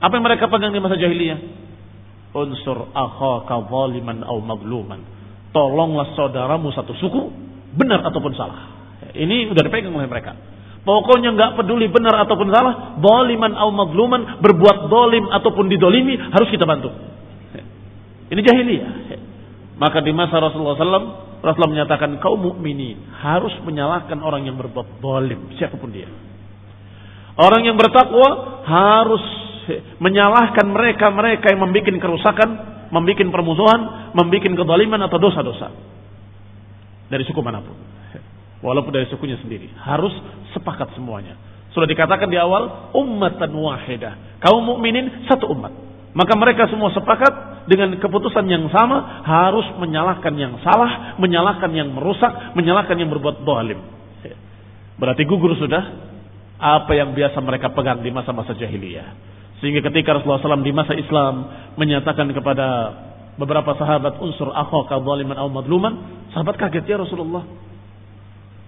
Apa 0.00 0.12
yang 0.16 0.24
mereka 0.24 0.48
pegang 0.48 0.72
di 0.72 0.80
masa 0.80 1.00
jahiliyah? 1.00 1.38
Unsur 2.36 2.92
akhaka 2.92 3.64
zaliman 3.70 4.20
au 4.28 4.44
magluman 4.44 5.16
tolonglah 5.56 6.12
saudaramu 6.12 6.68
satu 6.76 6.92
suku, 7.00 7.32
benar 7.72 8.04
ataupun 8.04 8.36
salah. 8.36 8.76
Ini 9.16 9.48
udah 9.48 9.62
dipegang 9.64 9.96
oleh 9.96 10.04
mereka. 10.04 10.36
Pokoknya 10.84 11.32
nggak 11.32 11.50
peduli 11.56 11.88
benar 11.88 12.28
ataupun 12.28 12.52
salah, 12.52 13.00
doliman 13.00 13.56
au 13.56 13.72
madluman, 13.72 14.38
berbuat 14.44 14.92
dolim 14.92 15.32
ataupun 15.32 15.72
didolimi 15.72 16.20
harus 16.20 16.52
kita 16.52 16.68
bantu. 16.68 16.92
Ini 18.28 18.40
jahiliyah. 18.44 18.92
Maka 19.80 20.04
di 20.04 20.12
masa 20.12 20.38
Rasulullah 20.38 20.76
SAW, 20.76 21.40
Rasulullah 21.40 21.72
menyatakan 21.72 22.20
kaum 22.20 22.38
mukminin 22.38 23.02
harus 23.18 23.52
menyalahkan 23.64 24.20
orang 24.20 24.44
yang 24.44 24.60
berbuat 24.60 25.00
zalim, 25.00 25.40
siapa 25.56 25.74
pun 25.80 25.90
dia. 25.90 26.06
Orang 27.36 27.64
yang 27.64 27.76
bertakwa 27.76 28.62
harus 28.64 29.24
menyalahkan 29.98 30.66
mereka-mereka 30.66 31.52
yang 31.52 31.60
membuat 31.62 31.96
kerusakan, 31.98 32.48
membuat 32.90 33.28
permusuhan, 33.30 33.80
membuat 34.14 34.46
kezaliman 34.46 35.00
atau 35.06 35.18
dosa-dosa. 35.18 35.68
Dari 37.06 37.22
suku 37.22 37.38
mana 37.42 37.62
pun. 37.62 37.76
Walaupun 38.64 38.90
dari 38.90 39.06
sukunya 39.06 39.38
sendiri. 39.38 39.70
Harus 39.78 40.12
sepakat 40.56 40.96
semuanya. 40.96 41.38
Sudah 41.70 41.86
dikatakan 41.86 42.26
di 42.26 42.40
awal, 42.40 42.90
ummatan 42.96 43.52
wahidah. 43.52 44.40
Kaum 44.40 44.64
mukminin 44.64 45.28
satu 45.28 45.52
umat. 45.52 45.70
Maka 46.16 46.32
mereka 46.32 46.64
semua 46.72 46.88
sepakat 46.96 47.68
dengan 47.68 47.92
keputusan 48.00 48.48
yang 48.48 48.64
sama 48.72 49.20
harus 49.22 49.68
menyalahkan 49.76 50.32
yang 50.32 50.56
salah, 50.64 51.20
menyalahkan 51.20 51.68
yang 51.76 51.92
merusak, 51.92 52.56
menyalahkan 52.56 52.96
yang 52.96 53.12
berbuat 53.12 53.44
dolim. 53.44 53.84
Berarti 54.96 55.28
gugur 55.28 55.52
sudah 55.60 55.82
apa 56.56 56.92
yang 56.96 57.12
biasa 57.12 57.36
mereka 57.44 57.68
pegang 57.68 58.00
di 58.00 58.08
masa-masa 58.08 58.56
jahiliyah. 58.56 59.35
Sehingga 59.60 59.80
ketika 59.88 60.16
Rasulullah 60.16 60.42
SAW 60.42 60.66
di 60.66 60.74
masa 60.74 60.92
Islam 60.92 61.48
menyatakan 61.80 62.28
kepada 62.32 62.66
beberapa 63.40 63.72
sahabat 63.76 64.20
unsur 64.20 64.52
akhaka 64.52 65.00
zaliman 65.00 65.36
atau 65.36 65.52
madluman, 65.52 65.94
sahabat 66.32 66.60
kaget 66.60 66.84
ya 66.84 66.96
Rasulullah. 67.00 67.44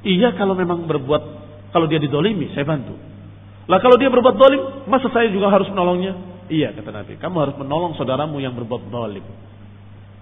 Iya 0.05 0.33
kalau 0.39 0.57
memang 0.57 0.89
berbuat, 0.89 1.23
kalau 1.75 1.91
dia 1.91 2.01
didolimi, 2.01 2.53
saya 2.57 2.65
bantu. 2.65 2.97
Lah 3.69 3.85
kalau 3.85 4.01
dia 4.01 4.09
berbuat 4.09 4.37
dolim, 4.41 4.89
masa 4.89 5.13
saya 5.13 5.29
juga 5.29 5.53
harus 5.53 5.69
menolongnya? 5.69 6.17
Iya 6.49 6.73
kata 6.73 6.89
Nabi, 6.89 7.21
kamu 7.21 7.37
harus 7.37 7.57
menolong 7.61 7.93
saudaramu 8.01 8.41
yang 8.41 8.57
berbuat 8.57 8.89
zalim 8.89 9.25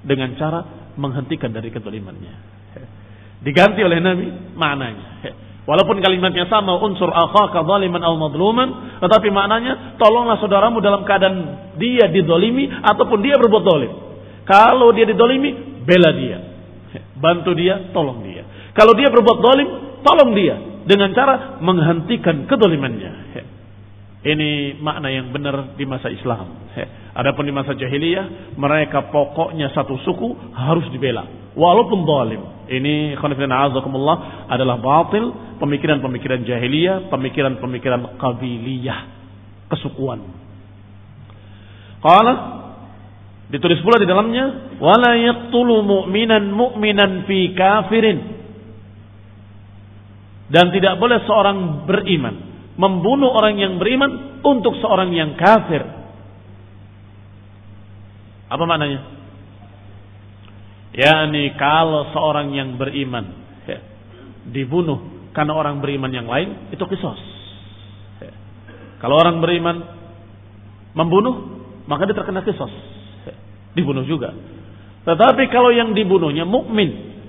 dengan 0.03 0.35
cara 0.35 0.91
menghentikan 0.99 1.55
dari 1.55 1.71
kedolimannya. 1.71 2.35
Diganti 3.47 3.87
oleh 3.87 4.03
Nabi 4.03 4.27
maknanya. 4.59 5.07
Walaupun 5.67 5.99
kalimatnya 5.99 6.47
sama 6.47 6.79
unsur 6.79 7.11
akhaka 7.11 7.67
zaliman 7.67 7.99
aw 7.99 8.15
madluman, 8.15 8.99
tetapi 9.03 9.35
maknanya 9.35 9.99
tolonglah 9.99 10.39
saudaramu 10.39 10.79
dalam 10.79 11.03
keadaan 11.03 11.37
dia 11.75 12.07
didolimi 12.07 12.71
ataupun 12.71 13.19
dia 13.19 13.35
berbuat 13.35 13.65
dolim. 13.67 13.93
Kalau 14.47 14.95
dia 14.95 15.11
didolimi, 15.11 15.83
bela 15.83 16.15
dia. 16.15 16.39
Bantu 17.19 17.51
dia, 17.59 17.91
tolong 17.91 18.23
dia. 18.23 18.47
Kalau 18.79 18.95
dia 18.95 19.11
berbuat 19.11 19.39
dolim, 19.43 19.69
tolong 20.07 20.31
dia 20.39 20.55
dengan 20.87 21.11
cara 21.11 21.59
menghentikan 21.59 22.47
kedolimannya. 22.47 23.13
Ini 24.23 24.79
makna 24.79 25.11
yang 25.11 25.35
benar 25.35 25.75
di 25.75 25.83
masa 25.83 26.15
Islam. 26.15 26.71
Adapun 27.15 27.43
di 27.43 27.55
masa 27.55 27.75
jahiliyah, 27.75 28.55
mereka 28.55 29.11
pokoknya 29.11 29.75
satu 29.75 29.99
suku 30.07 30.55
harus 30.55 30.87
dibela. 30.95 31.27
Walaupun 31.57 32.05
zalim. 32.05 32.43
Ini 32.69 33.17
khonifin 33.17 33.49
azakumullah 33.49 34.47
adalah 34.53 34.77
batil. 34.77 35.33
Pemikiran-pemikiran 35.57 36.45
jahiliyah, 36.45 37.09
pemikiran-pemikiran 37.09 38.21
kabiliyah. 38.21 39.01
Kesukuan. 39.73 40.21
Qala 42.05 42.35
ditulis 43.49 43.81
pula 43.81 43.97
di 43.97 44.07
dalamnya 44.07 44.77
wala 44.83 45.17
yaqtulu 45.17 45.81
mu'minan 45.87 46.51
mu'minan 46.51 47.25
fi 47.31 47.55
kafirin 47.55 48.19
dan 50.51 50.71
tidak 50.75 50.99
boleh 50.99 51.23
seorang 51.27 51.87
beriman 51.87 52.35
membunuh 52.77 53.33
orang 53.33 53.57
yang 53.57 53.81
beriman 53.81 54.43
untuk 54.45 54.77
seorang 54.79 55.11
yang 55.11 55.35
kafir. 55.35 55.83
Apa 58.47 58.63
maknanya? 58.63 59.01
Yani 60.97 61.53
kalau 61.61 62.09
seorang 62.17 62.57
yang 62.57 62.81
beriman 62.81 63.25
ya, 63.69 63.79
dibunuh 64.49 65.29
karena 65.37 65.53
orang 65.53 65.85
beriman 65.85 66.09
yang 66.09 66.25
lain 66.25 66.73
itu 66.73 66.81
kisos. 66.89 67.21
Ya. 68.25 68.33
Kalau 69.05 69.21
orang 69.21 69.45
beriman 69.45 69.77
membunuh 70.97 71.61
maka 71.85 72.09
dia 72.09 72.17
terkena 72.17 72.41
kisos. 72.41 72.73
Ya. 73.29 73.37
Dibunuh 73.77 74.09
juga. 74.09 74.33
Tetapi 75.05 75.53
kalau 75.53 75.69
yang 75.71 75.93
dibunuhnya 75.93 76.49
mukmin, 76.49 77.21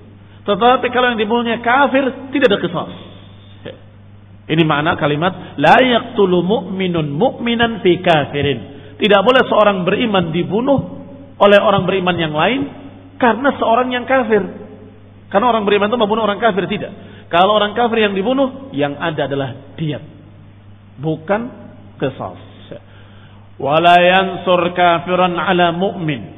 tetapi 0.47 0.88
kalau 0.89 1.12
yang 1.13 1.19
dibunuhnya 1.19 1.60
kafir 1.60 2.32
tidak 2.32 2.47
ada 2.56 2.60
kisos. 2.63 2.93
Ini 4.47 4.63
makna 4.63 4.95
kalimat 4.95 5.60
la 5.60 5.75
yaqtulu 5.84 6.39
mu'minun 6.39 7.12
mu'minan 7.12 7.84
fi 7.84 7.99
kafirin. 7.99 8.60
Tidak 8.95 9.21
boleh 9.21 9.43
seorang 9.43 9.84
beriman 9.84 10.32
dibunuh 10.32 10.80
oleh 11.36 11.60
orang 11.60 11.84
beriman 11.84 12.15
yang 12.15 12.32
lain 12.32 12.87
karena 13.17 13.49
seorang 13.58 13.89
yang 13.93 14.06
kafir. 14.06 14.41
Karena 15.27 15.51
orang 15.51 15.67
beriman 15.67 15.91
itu 15.91 15.99
membunuh 15.99 16.23
orang 16.23 16.39
kafir 16.39 16.65
tidak. 16.71 16.93
Kalau 17.27 17.60
orang 17.60 17.75
kafir 17.75 18.08
yang 18.08 18.15
dibunuh, 18.15 18.71
yang 18.71 18.95
ada 18.95 19.27
adalah 19.27 19.75
diat. 19.75 20.03
Bukan 20.97 21.41
kesal. 21.99 22.47
Wala 23.58 23.97
yansur 23.97 24.69
kafiran 24.77 25.34
ala 25.34 25.73
mu'min. 25.73 26.38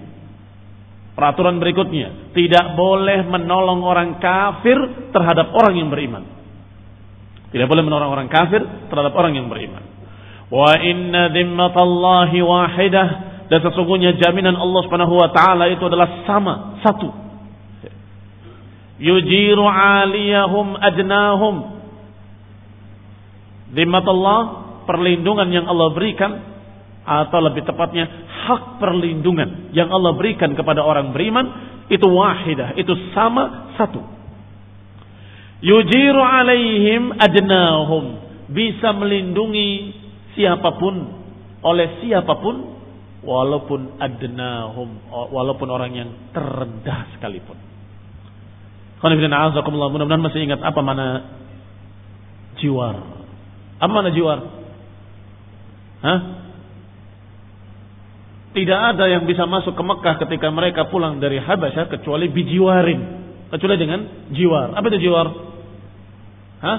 Peraturan 1.20 1.60
berikutnya, 1.60 2.32
tidak 2.32 2.80
boleh 2.80 3.28
menolong 3.28 3.84
orang 3.84 4.24
kafir 4.24 4.80
terhadap 5.12 5.52
orang 5.52 5.76
yang 5.76 5.92
beriman. 5.92 6.24
Tidak 7.52 7.68
boleh 7.68 7.84
menolong 7.84 8.08
orang 8.16 8.32
kafir 8.32 8.64
terhadap 8.88 9.12
orang 9.20 9.36
yang 9.36 9.52
beriman. 9.52 9.84
Wa 10.48 10.80
inna 10.80 11.28
dhimmatallahi 11.36 12.40
wahidah 12.40 13.08
dan 13.50 13.60
sesungguhnya 13.66 14.22
jaminan 14.22 14.54
Allah 14.54 14.82
Subhanahu 14.86 15.16
wa 15.18 15.30
taala 15.34 15.68
itu 15.74 15.82
adalah 15.86 16.24
sama, 16.30 16.80
satu. 16.86 17.10
Yujiru 19.02 19.66
aliyahum 19.66 20.78
adnahum. 20.78 21.56
Dhimmatullah 23.74 24.40
perlindungan 24.86 25.50
yang 25.50 25.66
Allah 25.66 25.94
berikan 25.94 26.32
atau 27.06 27.40
lebih 27.42 27.66
tepatnya 27.66 28.06
hak 28.46 28.78
perlindungan 28.78 29.74
yang 29.74 29.90
Allah 29.90 30.14
berikan 30.14 30.54
kepada 30.54 30.86
orang 30.86 31.10
beriman 31.10 31.46
itu 31.90 32.06
wahidah, 32.06 32.78
itu 32.78 32.94
sama 33.18 33.74
satu. 33.82 34.02
Yujiru 35.60 36.22
alaihim 36.22 37.12
adnahum. 37.18 38.30
Bisa 38.50 38.96
melindungi 38.96 39.94
siapa 40.38 40.80
pun. 40.80 41.20
Oleh 41.66 42.00
siapa 42.06 42.40
pun. 42.40 42.79
Walaupun 43.20 44.00
adnahum. 44.00 44.90
Walaupun 45.12 45.68
orang 45.68 45.92
yang 45.96 46.10
terendah 46.32 47.12
sekalipun. 47.16 47.58
Mudah-mudahan 49.00 50.20
masih 50.24 50.44
ingat 50.44 50.60
apa 50.60 50.80
mana 50.84 51.08
jiwar. 52.60 52.96
Apa 53.80 53.92
mana 53.92 54.12
jiwar? 54.12 54.40
Hah? 56.04 56.20
Tidak 58.50 58.80
ada 58.96 59.06
yang 59.08 59.24
bisa 59.24 59.48
masuk 59.48 59.78
ke 59.78 59.84
Mekah 59.84 60.16
ketika 60.26 60.52
mereka 60.52 60.92
pulang 60.92 61.24
dari 61.24 61.40
Habasyah 61.40 61.88
kecuali 61.88 62.28
bijiwarin. 62.28 63.02
Kecuali 63.56 63.76
dengan 63.80 64.30
jiwar. 64.36 64.76
Apa 64.76 64.86
itu 64.92 65.08
jiwar? 65.08 65.28
Hah? 66.60 66.78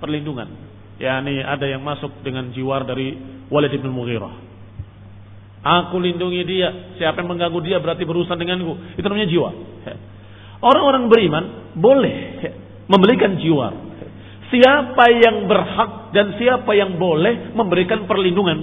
Perlindungan. 0.00 0.48
Yani 0.96 1.44
ada 1.44 1.66
yang 1.68 1.84
masuk 1.84 2.24
dengan 2.24 2.48
jiwar 2.56 2.88
dari 2.88 3.16
Walid 3.52 3.74
bin 3.76 3.92
Mughirah. 3.92 4.43
Aku 5.64 5.96
lindungi 5.96 6.44
dia. 6.44 6.92
Siapa 7.00 7.24
yang 7.24 7.32
mengganggu 7.32 7.56
dia 7.64 7.80
berarti 7.80 8.04
berurusan 8.04 8.36
denganku. 8.36 9.00
Itu 9.00 9.06
namanya 9.08 9.32
jiwa. 9.32 9.50
Orang-orang 10.60 11.08
beriman 11.08 11.44
boleh 11.72 12.16
memberikan 12.92 13.40
jiwar. 13.40 13.72
Siapa 14.52 15.04
yang 15.08 15.48
berhak 15.48 16.12
dan 16.12 16.36
siapa 16.36 16.68
yang 16.76 17.00
boleh 17.00 17.56
memberikan 17.56 18.04
perlindungan. 18.04 18.58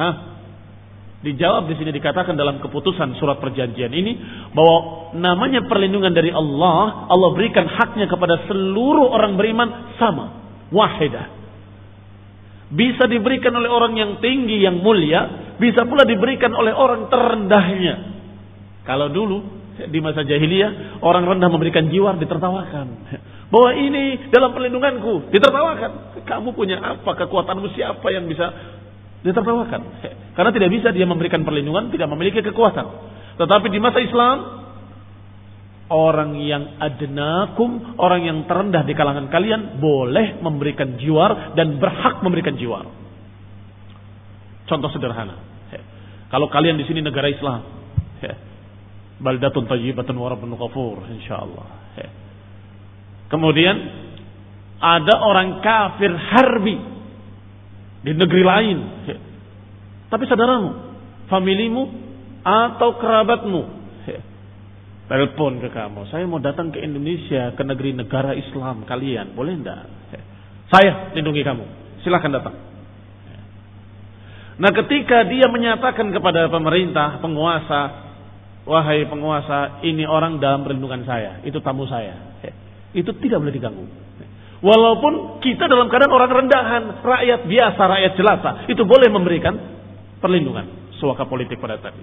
Hah? 0.00 0.14
Dijawab 1.22 1.70
di 1.70 1.78
sini 1.78 1.94
dikatakan 1.94 2.34
dalam 2.34 2.58
keputusan 2.58 3.14
surat 3.14 3.38
perjanjian 3.38 3.94
ini 3.94 4.18
bahwa 4.50 5.12
namanya 5.14 5.62
perlindungan 5.70 6.10
dari 6.10 6.34
Allah, 6.34 7.06
Allah 7.06 7.30
berikan 7.30 7.62
haknya 7.62 8.10
kepada 8.10 8.42
seluruh 8.50 9.06
orang 9.06 9.38
beriman 9.38 9.94
sama, 10.02 10.42
wahidah. 10.74 11.41
Bisa 12.72 13.04
diberikan 13.04 13.52
oleh 13.52 13.68
orang 13.68 13.92
yang 13.94 14.16
tinggi, 14.24 14.64
yang 14.64 14.80
mulia, 14.80 15.54
bisa 15.60 15.84
pula 15.84 16.08
diberikan 16.08 16.50
oleh 16.56 16.72
orang 16.72 17.12
terendahnya. 17.12 17.94
Kalau 18.88 19.12
dulu 19.12 19.62
di 19.76 19.98
masa 20.00 20.24
jahiliyah 20.24 21.00
orang 21.04 21.24
rendah 21.28 21.48
memberikan 21.52 21.88
jiwa 21.88 22.16
ditertawakan. 22.16 22.86
Bahwa 23.52 23.70
ini 23.76 24.32
dalam 24.32 24.56
perlindunganku 24.56 25.28
ditertawakan. 25.28 26.24
Kamu 26.24 26.56
punya 26.56 26.80
apa 26.80 27.12
kekuatanmu 27.12 27.76
siapa 27.76 28.08
yang 28.08 28.24
bisa 28.24 28.48
ditertawakan. 29.20 29.80
Karena 30.32 30.50
tidak 30.50 30.70
bisa 30.72 30.88
dia 30.96 31.04
memberikan 31.04 31.44
perlindungan, 31.44 31.92
tidak 31.92 32.08
memiliki 32.08 32.40
kekuatan. 32.40 32.86
Tetapi 33.36 33.66
di 33.68 33.80
masa 33.80 34.00
Islam, 34.00 34.36
orang 35.92 36.40
yang 36.40 36.80
adnakum, 36.80 38.00
orang 38.00 38.24
yang 38.24 38.38
terendah 38.48 38.82
di 38.88 38.96
kalangan 38.96 39.28
kalian, 39.28 39.76
boleh 39.76 40.40
memberikan 40.40 40.96
jiwar 40.96 41.52
dan 41.52 41.76
berhak 41.76 42.24
memberikan 42.24 42.56
jiwar. 42.56 42.88
Contoh 44.64 44.88
sederhana. 44.88 45.52
Kalau 46.32 46.48
kalian 46.48 46.80
di 46.80 46.88
sini 46.88 47.04
negara 47.04 47.28
Islam, 47.28 47.60
baldatun 49.20 49.68
tayyibatun 49.68 50.16
wa 50.16 50.32
rabbun 50.32 50.56
ghafur 50.56 51.04
insyaallah. 51.12 51.66
Ya. 52.00 52.08
Kemudian 53.28 53.76
ada 54.80 55.14
orang 55.20 55.60
kafir 55.60 56.08
harbi 56.08 56.76
di 58.00 58.12
negeri 58.16 58.42
lain. 58.42 58.78
Tapi 60.08 60.24
saudaramu, 60.24 60.70
familimu 61.28 61.82
atau 62.40 62.96
kerabatmu. 62.96 63.81
Telepon 65.10 65.58
ke 65.58 65.68
kamu, 65.70 66.08
saya 66.08 66.24
mau 66.24 66.38
datang 66.38 66.70
ke 66.70 66.78
Indonesia, 66.82 67.52
ke 67.54 67.62
negeri 67.66 67.96
negara 67.96 68.32
Islam 68.32 68.86
kalian, 68.86 69.34
boleh 69.34 69.54
enggak? 69.58 69.82
Ya. 70.14 70.22
Saya 70.72 70.92
lindungi 71.16 71.42
kamu, 71.44 71.64
silahkan 72.06 72.32
datang. 72.32 72.56
Nah 74.62 74.70
ketika 74.70 75.26
dia 75.26 75.48
menyatakan 75.48 76.12
kepada 76.12 76.46
pemerintah, 76.46 77.18
penguasa, 77.18 77.80
wahai 78.68 79.04
penguasa, 79.10 79.82
ini 79.82 80.06
orang 80.06 80.38
dalam 80.38 80.62
perlindungan 80.62 81.02
saya, 81.02 81.42
itu 81.42 81.58
tamu 81.64 81.88
saya. 81.88 82.32
Itu 82.92 83.16
tidak 83.18 83.40
boleh 83.40 83.54
diganggu. 83.56 83.84
Walaupun 84.62 85.42
kita 85.42 85.66
dalam 85.66 85.90
keadaan 85.90 86.12
orang 86.14 86.30
rendahan, 86.44 86.82
rakyat 87.02 87.40
biasa, 87.50 87.80
rakyat 87.82 88.12
jelata, 88.14 88.50
itu 88.70 88.86
boleh 88.86 89.10
memberikan 89.10 89.58
perlindungan 90.22 90.94
suaka 91.02 91.26
politik 91.26 91.58
pada 91.58 91.82
tadi. 91.82 91.98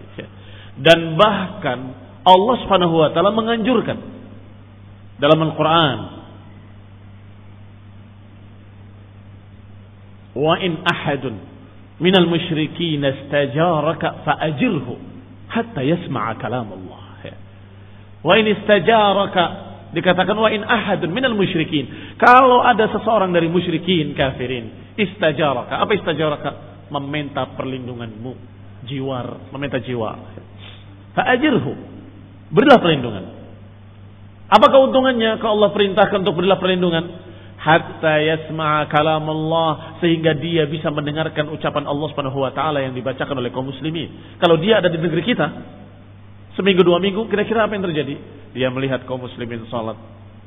Dan 0.76 1.16
bahkan 1.16 2.09
Allah 2.30 2.56
Subhanahu 2.66 2.94
wa 2.94 3.10
taala 3.14 3.32
menganjurkan 3.34 3.98
dalam 5.20 5.40
Al-Qur'an 5.50 6.20
Wa 10.40 10.56
in 10.64 10.80
ahadun 10.88 11.36
minal 12.00 12.30
musyrikin 12.32 13.04
istajaraka 13.04 14.24
fa'ajirhu 14.24 14.94
hatta 15.52 15.84
yasma'a 15.84 16.40
kalam 16.40 16.72
Allah. 16.72 17.04
Ya. 17.28 17.36
Wa 18.24 18.40
in 18.40 18.48
istajaraka 18.48 19.44
dikatakan 19.92 20.38
wa 20.38 20.48
in 20.48 20.64
ahadun 20.64 21.12
minal 21.12 21.36
musyrikin. 21.36 22.16
Kalau 22.16 22.64
ada 22.64 22.88
seseorang 22.94 23.36
dari 23.36 23.52
musyrikin 23.52 24.16
kafirin, 24.16 24.96
istajaraka. 24.96 25.82
Apa 25.82 25.92
istajaraka? 25.98 26.50
Meminta 26.90 27.46
perlindunganmu, 27.54 28.34
jiwar, 28.88 29.52
meminta 29.54 29.78
jiwa. 29.84 30.14
Fa'ajirhu. 31.14 31.89
Berilah 32.50 32.80
perlindungan. 32.82 33.26
Apa 34.50 34.66
keuntungannya 34.74 35.38
kalau 35.38 35.62
Allah 35.62 35.72
perintahkan 35.74 36.26
untuk 36.26 36.42
berilah 36.42 36.58
perlindungan? 36.58 37.30
hatta 37.60 38.24
yasma'a 38.24 38.88
kalam 38.88 39.28
Allah 39.28 40.00
sehingga 40.00 40.32
dia 40.40 40.64
bisa 40.66 40.88
mendengarkan 40.88 41.52
ucapan 41.52 41.84
Allah 41.84 42.08
Subhanahu 42.16 42.40
wa 42.40 42.52
taala 42.56 42.80
yang 42.80 42.96
dibacakan 42.96 43.36
oleh 43.36 43.52
kaum 43.52 43.68
muslimin. 43.68 44.40
Kalau 44.40 44.56
dia 44.56 44.80
ada 44.80 44.88
di 44.88 44.96
negeri 44.96 45.24
kita 45.28 45.48
seminggu 46.56 46.88
dua 46.88 47.04
minggu 47.04 47.28
kira-kira 47.28 47.68
apa 47.68 47.76
yang 47.76 47.84
terjadi? 47.92 48.16
Dia 48.56 48.72
melihat 48.72 49.04
kaum 49.04 49.28
muslimin 49.28 49.68
salat, 49.68 50.00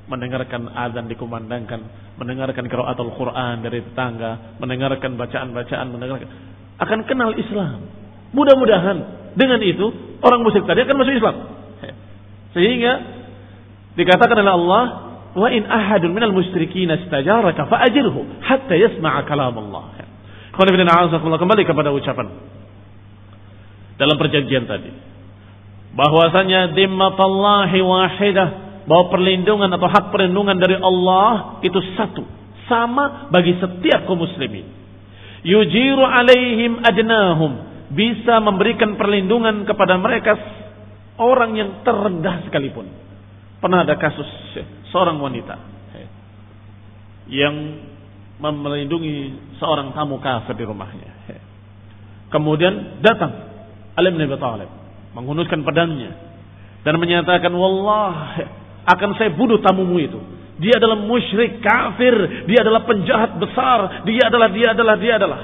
mendengarkan 0.09 0.73
azan 0.73 1.05
dikumandangkan, 1.13 1.81
mendengarkan 2.17 2.65
qiraatul 2.65 3.13
Quran 3.13 3.61
dari 3.61 3.85
tetangga, 3.85 4.57
mendengarkan 4.57 5.13
bacaan-bacaan, 5.21 5.87
mendengarkan 5.93 6.29
akan 6.81 6.99
kenal 7.05 7.37
Islam. 7.37 7.93
Mudah-mudahan 8.33 8.97
dengan 9.37 9.61
itu 9.61 10.17
orang 10.25 10.41
musyrik 10.41 10.65
tadi 10.65 10.81
akan 10.81 10.97
masuk 10.97 11.13
Islam. 11.13 11.37
Sehingga 12.53 12.93
dikatakan 13.97 14.37
oleh 14.37 14.55
Allah 14.55 14.85
Wa 15.33 15.49
in 15.49 15.65
ahadun 15.65 16.13
minal 16.13 16.37
musyrikin 16.37 16.93
istajaraka 16.93 17.65
fa'ajirhu 17.65 18.45
hatta 18.45 18.77
yasma'a 18.77 19.25
kalam 19.25 19.57
Allah. 19.57 19.97
Kembali 20.53 21.63
kepada 21.65 21.89
ucapan 21.89 22.29
dalam 23.97 24.17
perjanjian 24.21 24.69
tadi. 24.69 24.93
Bahwasanya 25.97 26.77
dimmatallahi 26.77 27.79
wahidah. 27.81 28.49
Bahwa 28.83 29.15
perlindungan 29.15 29.73
atau 29.73 29.89
hak 29.89 30.13
perlindungan 30.13 30.59
dari 30.61 30.77
Allah 30.77 31.65
itu 31.65 31.81
satu. 31.97 32.29
Sama 32.69 33.33
bagi 33.33 33.57
setiap 33.57 34.05
kaum 34.05 34.21
muslimin. 34.21 34.69
Yujiru 35.49 36.05
alaihim 36.05 36.85
adnahum. 36.85 37.73
Bisa 37.89 38.37
memberikan 38.45 39.01
perlindungan 39.01 39.65
kepada 39.65 39.97
mereka 39.97 40.37
orang 41.21 41.57
yang 41.57 41.71
terendah 41.85 42.47
sekalipun. 42.49 42.89
Pernah 43.63 43.87
ada 43.87 43.95
kasus 44.01 44.27
seorang 44.91 45.19
wanita 45.23 45.57
yang 47.31 47.55
melindungi 48.43 49.39
seorang 49.63 49.95
tamu 49.95 50.19
kafir 50.19 50.59
di 50.59 50.67
rumahnya. 50.67 51.11
Kemudian 52.33 53.05
datang 53.05 53.31
Ali 53.95 54.11
bin 54.11 54.25
Abi 54.25 54.41
Thalib 54.41 54.71
menghunuskan 55.13 55.63
pedangnya 55.63 56.17
dan 56.83 56.97
menyatakan, 56.99 57.53
"Wallah, 57.53 58.41
akan 58.89 59.11
saya 59.21 59.31
bunuh 59.31 59.61
tamumu 59.63 60.01
itu. 60.01 60.19
Dia 60.59 60.81
adalah 60.81 60.99
musyrik 60.99 61.63
kafir, 61.63 62.47
dia 62.49 62.65
adalah 62.65 62.83
penjahat 62.89 63.37
besar, 63.39 64.03
dia 64.09 64.27
adalah 64.27 64.49
dia 64.51 64.69
adalah 64.75 64.95
dia 64.99 65.13
adalah." 65.21 65.41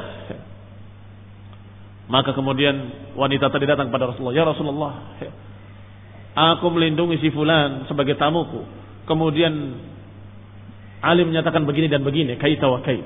Maka 2.09 2.33
kemudian 2.33 2.74
wanita 3.14 3.52
tadi 3.52 3.68
datang 3.68 3.92
pada 3.92 4.09
Rasulullah, 4.09 4.35
"Ya 4.35 4.44
Rasulullah, 4.48 4.92
aku 6.38 6.70
melindungi 6.70 7.18
si 7.18 7.35
fulan 7.35 7.90
sebagai 7.90 8.14
tamuku. 8.14 8.62
Kemudian 9.11 9.53
Ali 10.98 11.22
menyatakan 11.22 11.62
begini 11.62 11.87
dan 11.87 12.03
begini, 12.03 12.35
kaita 12.38 12.66
wa 12.66 12.83
kait. 12.83 13.03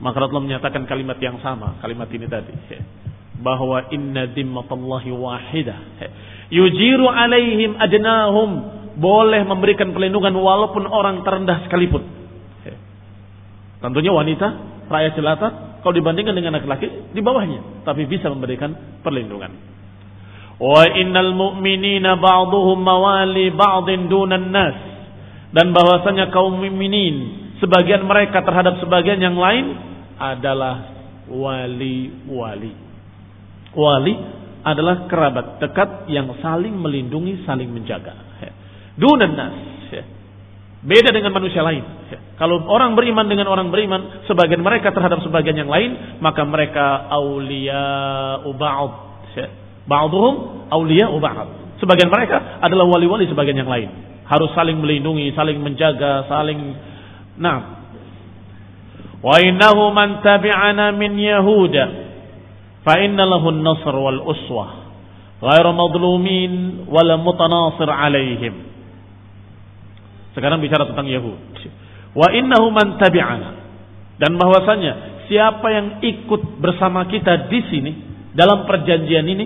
Maka 0.00 0.16
Rasulullah 0.16 0.56
menyatakan 0.56 0.88
kalimat 0.88 1.20
yang 1.20 1.36
sama, 1.44 1.76
kalimat 1.84 2.08
ini 2.08 2.24
tadi. 2.24 2.52
Bahwa 3.40 3.88
inna 3.92 4.28
dimmatallahi 4.28 5.08
wahidah. 5.12 5.78
Yujiru 6.48 7.08
alaihim 7.08 7.76
adnahum. 7.76 8.80
Boleh 9.00 9.40
memberikan 9.48 9.96
perlindungan 9.96 10.36
walaupun 10.36 10.84
orang 10.84 11.24
terendah 11.24 11.64
sekalipun. 11.64 12.04
Tentunya 13.80 14.12
wanita, 14.12 14.46
rakyat 14.92 15.12
jelata, 15.16 15.48
kalau 15.80 15.94
dibandingkan 15.96 16.36
dengan 16.36 16.60
laki-laki, 16.60 17.08
di 17.16 17.20
bawahnya. 17.24 17.84
Tapi 17.88 18.04
bisa 18.04 18.28
memberikan 18.28 19.00
perlindungan. 19.00 19.79
Innal 20.60 21.32
mu'minina 21.32 22.20
ba'duhum 22.20 22.84
mawali 22.84 23.48
ba'din 23.48 24.12
dunan 24.12 24.52
nas. 24.52 24.76
Dan 25.50 25.72
bahwasanya 25.72 26.28
kaum 26.30 26.60
mukminin 26.60 27.16
sebagian 27.58 28.04
mereka 28.04 28.44
terhadap 28.44 28.78
sebagian 28.78 29.18
yang 29.18 29.40
lain 29.40 29.72
adalah 30.20 30.94
wali-wali. 31.32 32.76
Wali 33.72 34.14
adalah 34.60 35.08
kerabat 35.08 35.64
dekat 35.64 36.12
yang 36.12 36.28
saling 36.44 36.76
melindungi, 36.76 37.40
saling 37.48 37.72
menjaga. 37.72 38.12
Dunan 39.00 39.32
nas. 39.32 39.56
Beda 40.80 41.12
dengan 41.12 41.36
manusia 41.36 41.60
lain. 41.60 41.84
Kalau 42.40 42.64
orang 42.64 42.96
beriman 42.96 43.28
dengan 43.28 43.52
orang 43.52 43.68
beriman, 43.68 44.24
sebagian 44.24 44.64
mereka 44.64 44.96
terhadap 44.96 45.20
sebagian 45.20 45.56
yang 45.56 45.68
lain, 45.68 46.20
maka 46.24 46.40
mereka 46.44 47.08
aulia 47.12 47.84
ba'd. 48.44 48.92
Ba'duhum 49.88 50.68
awliya 50.68 51.08
ba'd. 51.20 51.48
Sebagian 51.80 52.12
mereka 52.12 52.60
adalah 52.60 52.84
wali-wali 52.84 53.24
sebagian 53.28 53.64
yang 53.64 53.70
lain. 53.70 53.88
Harus 54.28 54.52
saling 54.52 54.78
melindungi, 54.78 55.32
saling 55.32 55.58
menjaga, 55.58 56.28
saling 56.28 56.60
Nah. 57.40 57.60
Wa 59.20 59.36
innahu 59.40 59.92
man 59.92 60.20
tabi'ana 60.24 60.92
min 60.96 61.16
Yahuda 61.16 61.84
fa 62.84 62.96
inna 63.00 63.28
lahu 63.28 63.52
an-nasr 63.52 63.92
wal 63.92 64.20
uswah 64.24 64.70
ghairu 65.40 65.72
madlumin 65.76 66.84
wala 66.88 67.20
mutanasir 67.20 67.88
alaihim. 67.88 68.54
Sekarang 70.36 70.60
bicara 70.64 70.88
tentang 70.88 71.08
Yahud. 71.08 71.36
Wa 72.16 72.28
innahu 72.32 72.72
man 72.72 72.96
tabi'ana 72.96 73.50
dan 74.20 74.36
bahwasanya 74.36 75.24
siapa 75.28 75.66
yang 75.72 75.86
ikut 76.04 76.60
bersama 76.60 77.08
kita 77.08 77.48
di 77.48 77.60
sini 77.72 77.92
dalam 78.36 78.68
perjanjian 78.68 79.26
ini 79.26 79.44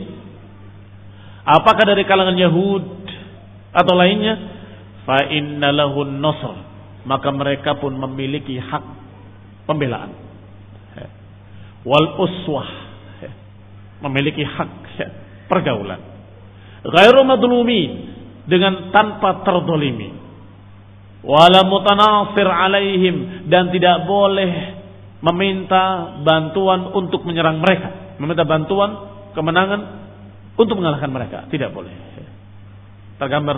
Apakah 1.45 1.85
dari 1.85 2.09
kalangan 2.09 2.41
Yahud 2.41 2.85
atau 3.77 3.95
lainnya? 3.95 4.35
Fa 5.05 5.29
inna 5.29 5.69
lahun 5.77 6.17
nasr. 6.25 6.57
Maka 7.05 7.29
mereka 7.29 7.77
pun 7.77 7.93
memiliki 8.01 8.57
hak 8.57 8.85
pembelaan. 9.69 10.17
Wal 11.85 12.09
uswah. 12.17 12.69
Memiliki 14.01 14.41
hak 14.41 14.71
pergaulan. 15.53 16.01
Ghairu 16.81 17.21
madlumin. 17.29 18.17
Dengan 18.49 18.89
tanpa 18.89 19.45
terdolimi. 19.45 20.17
Wala 21.25 21.61
mutanasir 21.69 22.49
alaihim. 22.49 23.45
Dan 23.53 23.69
tidak 23.69 24.09
boleh 24.09 24.81
meminta 25.21 26.17
bantuan 26.25 26.89
untuk 26.97 27.21
menyerang 27.29 27.61
mereka. 27.61 28.17
Meminta 28.17 28.49
bantuan, 28.49 28.91
kemenangan 29.37 30.04
untuk 30.55 30.75
mengalahkan 30.79 31.11
mereka. 31.11 31.47
Tidak 31.51 31.71
boleh. 31.75 31.93
Tergambar. 33.19 33.57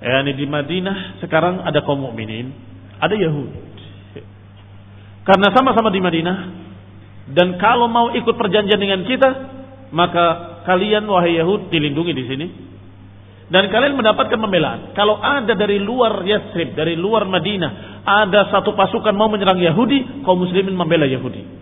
Ya, 0.00 0.24
ini 0.24 0.32
di 0.32 0.48
Madinah 0.48 1.20
sekarang 1.20 1.60
ada 1.60 1.84
kaum 1.84 2.00
mukminin, 2.00 2.56
ada 2.96 3.12
Yahudi. 3.12 3.68
Karena 5.28 5.52
sama-sama 5.52 5.92
di 5.92 6.00
Madinah 6.00 6.36
dan 7.36 7.60
kalau 7.60 7.86
mau 7.86 8.08
ikut 8.16 8.34
perjanjian 8.34 8.80
dengan 8.80 9.04
kita, 9.04 9.30
maka 9.92 10.58
kalian 10.64 11.04
wahai 11.04 11.36
Yahud 11.38 11.68
dilindungi 11.68 12.12
di 12.16 12.24
sini 12.26 12.46
Dan 13.50 13.66
kalian 13.66 13.98
mendapatkan 13.98 14.38
pembelaan. 14.38 14.94
Kalau 14.94 15.18
ada 15.18 15.58
dari 15.58 15.82
luar 15.82 16.22
Yasrib, 16.22 16.78
dari 16.78 16.94
luar 16.94 17.26
Madinah, 17.26 17.98
ada 18.06 18.46
satu 18.46 18.78
pasukan 18.78 19.10
mau 19.10 19.26
menyerang 19.26 19.58
Yahudi, 19.58 20.22
kaum 20.22 20.38
muslimin 20.38 20.70
membela 20.70 21.02
Yahudi. 21.02 21.59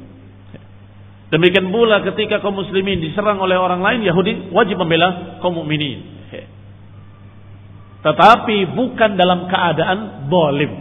Demikian 1.29 1.69
pula 1.69 2.01
ketika 2.09 2.41
kaum 2.41 2.57
muslimin 2.57 3.05
diserang 3.05 3.37
oleh 3.37 3.61
orang 3.61 3.85
lain, 3.85 4.01
Yahudi 4.01 4.49
wajib 4.49 4.81
membela 4.81 5.41
kaum 5.45 5.61
mukminin. 5.61 6.19
Tetapi 7.99 8.79
bukan 8.79 9.19
dalam 9.19 9.51
keadaan 9.51 10.31
bolim. 10.31 10.73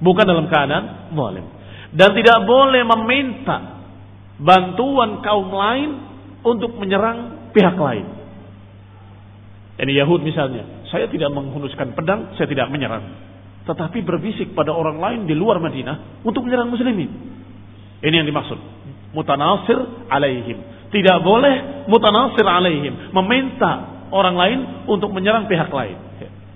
Bukan 0.00 0.24
dalam 0.24 0.48
keadaan 0.48 1.12
bolim. 1.12 1.44
Dan 1.92 2.16
tidak 2.16 2.44
boleh 2.48 2.82
meminta 2.84 3.84
bantuan 4.40 5.20
kaum 5.20 5.48
lain 5.52 5.90
untuk 6.42 6.74
menyerang 6.78 7.50
pihak 7.52 7.76
lain. 7.76 8.06
Ini 9.78 9.92
Yahud 10.02 10.26
misalnya, 10.26 10.88
saya 10.90 11.06
tidak 11.06 11.30
menghunuskan 11.30 11.94
pedang, 11.94 12.34
saya 12.34 12.50
tidak 12.50 12.66
menyerang. 12.72 13.14
Tetapi 13.62 14.02
berbisik 14.02 14.56
pada 14.56 14.74
orang 14.74 14.98
lain 14.98 15.20
di 15.28 15.38
luar 15.38 15.62
Madinah 15.62 16.24
untuk 16.26 16.42
menyerang 16.42 16.72
muslimin. 16.72 17.10
Ini 18.02 18.14
yang 18.24 18.26
dimaksud. 18.26 18.58
Mutanasir 19.12 19.78
alaihim. 20.12 20.58
Tidak 20.88 21.18
boleh 21.24 21.86
mutanasir 21.88 22.44
alaihim. 22.44 23.12
Meminta 23.12 24.04
orang 24.12 24.36
lain 24.36 24.58
untuk 24.88 25.12
menyerang 25.12 25.48
pihak 25.48 25.68
lain. 25.72 25.96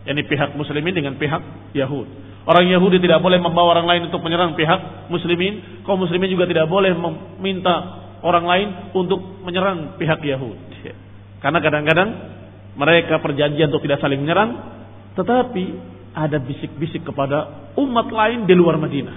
Ini 0.03 0.23
pihak 0.27 0.59
muslimin 0.59 0.95
dengan 0.99 1.15
pihak 1.15 1.73
Yahud. 1.79 2.09
Orang 2.43 2.67
Yahudi 2.67 2.99
tidak 2.99 3.23
boleh 3.23 3.39
membawa 3.39 3.79
orang 3.79 3.87
lain 3.87 4.03
untuk 4.11 4.19
menyerang 4.19 4.59
pihak 4.59 5.07
muslimin. 5.07 5.87
Kaum 5.87 6.03
muslimin 6.03 6.27
juga 6.27 6.51
tidak 6.51 6.67
boleh 6.67 6.91
meminta 6.91 8.03
orang 8.27 8.45
lain 8.47 8.69
untuk 8.99 9.23
menyerang 9.47 9.95
pihak 9.95 10.19
Yahud. 10.27 10.59
Karena 11.39 11.59
kadang-kadang 11.63 12.09
mereka 12.75 13.23
perjanjian 13.23 13.71
untuk 13.71 13.87
tidak 13.87 14.03
saling 14.03 14.23
menyerang, 14.23 14.51
tetapi 15.15 15.65
ada 16.13 16.39
bisik-bisik 16.43 17.07
kepada 17.07 17.71
umat 17.79 18.09
lain 18.11 18.47
di 18.47 18.55
luar 18.59 18.79
Madinah. 18.79 19.17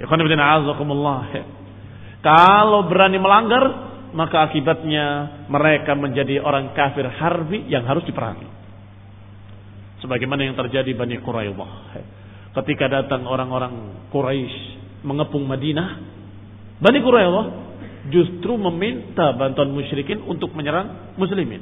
Ya, 0.00 0.04
Kalau 2.24 2.88
berani 2.88 3.20
melanggar, 3.20 3.64
maka 4.16 4.48
akibatnya 4.48 5.06
mereka 5.52 5.92
menjadi 5.92 6.40
orang 6.40 6.72
kafir 6.72 7.04
harbi 7.04 7.68
yang 7.68 7.84
harus 7.84 8.00
diperangi. 8.08 8.48
Sebagaimana 10.00 10.48
yang 10.48 10.56
terjadi 10.56 10.88
Bani 10.96 11.20
Quraidah. 11.20 11.72
Ketika 12.56 12.88
datang 12.88 13.28
orang-orang 13.28 14.08
Quraisy 14.08 14.56
mengepung 15.04 15.44
Madinah, 15.44 16.00
Bani 16.80 16.98
Quraidah 17.04 17.46
justru 18.08 18.56
meminta 18.56 19.36
bantuan 19.36 19.68
musyrikin 19.68 20.24
untuk 20.24 20.56
menyerang 20.56 21.16
muslimin. 21.20 21.60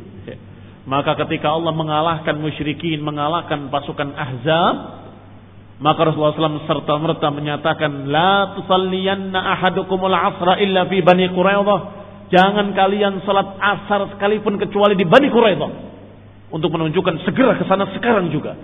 Maka 0.83 1.15
ketika 1.27 1.51
Allah 1.51 1.71
mengalahkan 1.75 2.39
musyrikin, 2.39 3.03
mengalahkan 3.03 3.71
pasukan 3.71 4.15
Ahzab, 4.15 4.75
maka 5.83 6.07
Rasulullah 6.07 6.39
SAW 6.39 6.71
serta 6.71 6.95
merta 7.03 7.29
menyatakan, 7.35 8.07
La 8.07 8.55
tusalliyanna 8.55 9.35
ahadukumul 9.59 10.15
asra 10.15 10.63
illa 10.63 10.87
fi 10.87 11.03
bani 11.03 11.27
Quraidah. 11.35 11.81
Jangan 12.31 12.71
kalian 12.73 13.21
salat 13.27 13.59
asar 13.61 14.15
sekalipun 14.17 14.57
kecuali 14.57 14.97
di 14.97 15.05
Bani 15.05 15.29
Quraidah. 15.29 15.71
Untuk 16.55 16.73
menunjukkan 16.73 17.27
segera 17.29 17.61
ke 17.61 17.69
sana 17.69 17.91
sekarang 17.93 18.33
juga. 18.33 18.57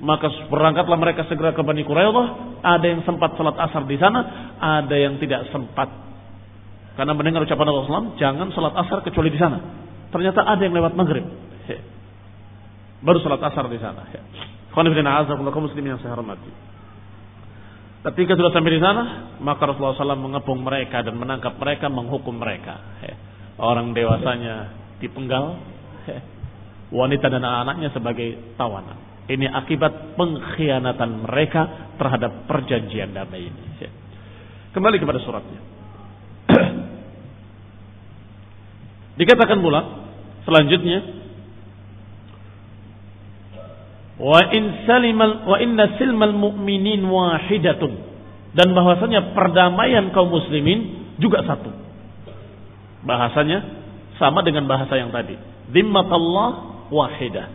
Maka 0.00 0.32
berangkatlah 0.48 0.96
mereka 0.96 1.28
segera 1.28 1.52
ke 1.52 1.60
Bani 1.60 1.82
Quraidah. 1.84 2.26
Ada 2.62 2.86
yang 2.88 3.02
sempat 3.04 3.36
salat 3.36 3.58
asar 3.58 3.84
di 3.84 3.98
sana, 3.98 4.20
ada 4.56 4.96
yang 4.96 5.18
tidak 5.18 5.50
sempat 5.50 6.10
karena 7.00 7.16
mendengar 7.16 7.40
ucapan 7.46 7.64
Rasulullah 7.64 8.12
SAW, 8.12 8.20
jangan 8.20 8.46
salat 8.52 8.74
asar 8.76 9.00
kecuali 9.00 9.32
di 9.32 9.40
sana. 9.40 9.56
Ternyata 10.12 10.44
ada 10.44 10.60
yang 10.60 10.76
lewat 10.76 10.92
maghrib. 10.92 11.24
Baru 13.00 13.24
salat 13.24 13.40
asar 13.40 13.64
di 13.72 13.80
sana. 13.80 14.04
Muslimin 14.72 15.96
yang 15.96 16.00
saya 16.02 16.14
hormati. 16.14 16.50
Ketika 18.00 18.32
sudah 18.32 18.48
sampai 18.54 18.72
di 18.72 18.80
sana, 18.80 19.36
maka 19.44 19.68
Rasulullah 19.68 19.92
SAW 19.92 20.16
mengepung 20.16 20.64
mereka 20.64 21.04
dan 21.04 21.20
menangkap 21.20 21.60
mereka, 21.60 21.92
menghukum 21.92 22.40
mereka. 22.40 22.80
Orang 23.60 23.92
dewasanya 23.92 24.72
dipenggal, 25.04 25.60
wanita 26.88 27.28
dan 27.28 27.44
anak-anaknya 27.44 27.92
sebagai 27.92 28.56
tawanan. 28.56 28.96
Ini 29.28 29.46
akibat 29.52 30.16
pengkhianatan 30.16 31.28
mereka 31.28 31.92
terhadap 32.00 32.48
perjanjian 32.48 33.12
damai 33.12 33.52
ini. 33.52 33.62
Kembali 34.70 34.96
kepada 34.96 35.20
suratnya. 35.20 35.60
Dikatakan 39.20 39.58
pula 39.60 39.80
selanjutnya 40.48 41.19
wa 44.20 44.40
in 44.52 44.84
salimal 44.84 45.48
wa 45.48 45.56
inna 45.56 45.96
silmal 45.96 46.36
mu'minin 46.36 47.00
wahidatun 47.08 47.92
dan 48.52 48.76
bahwasanya 48.76 49.32
perdamaian 49.32 50.12
kaum 50.12 50.28
muslimin 50.28 51.08
juga 51.16 51.40
satu. 51.48 51.72
Bahasanya 53.00 53.64
sama 54.20 54.44
dengan 54.44 54.68
bahasa 54.68 54.92
yang 55.00 55.08
tadi. 55.08 55.38
Zimmatallah 55.72 56.48
wahidah. 56.92 57.46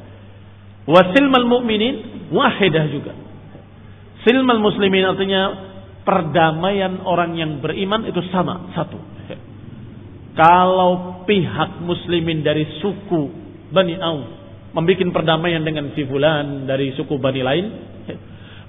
Wa 0.89 1.13
silmal 1.13 1.45
mu'minin 1.45 2.29
wahidah 2.33 2.85
juga. 2.89 3.13
Silmal 4.25 4.57
muslimin 4.57 5.05
artinya 5.05 5.41
perdamaian 6.01 7.05
orang 7.05 7.37
yang 7.37 7.61
beriman 7.61 8.09
itu 8.09 8.25
sama, 8.33 8.73
satu. 8.73 8.97
Kalau 10.35 11.23
pihak 11.29 11.79
muslimin 11.85 12.41
dari 12.43 12.81
suku 12.81 13.31
Bani 13.71 13.95
Auf 14.01 14.44
membuat 14.75 15.23
perdamaian 15.23 15.63
dengan 15.63 15.95
si 15.95 16.03
fulan 16.03 16.67
dari 16.67 16.91
suku 16.99 17.15
Bani 17.15 17.41
lain, 17.41 17.65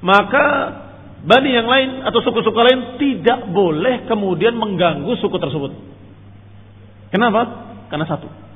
maka 0.06 0.46
Bani 1.26 1.50
yang 1.50 1.66
lain 1.66 2.06
atau 2.06 2.22
suku-suku 2.22 2.54
lain 2.54 2.80
tidak 3.02 3.50
boleh 3.50 4.06
kemudian 4.06 4.54
mengganggu 4.54 5.10
suku 5.18 5.34
tersebut. 5.42 5.74
Kenapa? 7.10 7.42
Karena 7.90 8.06
satu. 8.06 8.46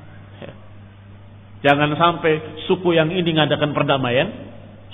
Jangan 1.61 1.93
sampai 1.93 2.65
suku 2.65 2.97
yang 2.97 3.13
ini 3.13 3.37
mengadakan 3.37 3.75
perdamaian, 3.75 4.27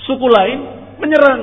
suku 0.04 0.28
lain 0.28 0.60
menyerang. 1.00 1.42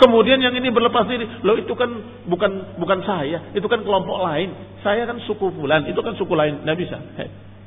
Kemudian 0.00 0.40
yang 0.40 0.56
ini 0.56 0.72
berlepas 0.72 1.04
diri, 1.04 1.28
loh 1.44 1.60
itu 1.60 1.76
kan 1.76 1.92
bukan 2.24 2.80
bukan 2.80 3.04
saya, 3.04 3.52
itu 3.52 3.68
kan 3.68 3.84
kelompok 3.84 4.24
lain. 4.24 4.80
Saya 4.80 5.04
kan 5.04 5.20
suku 5.28 5.52
fulan, 5.52 5.84
itu 5.84 6.00
kan 6.00 6.16
suku 6.16 6.32
lain, 6.32 6.64
tidak 6.64 6.78
bisa. 6.80 6.96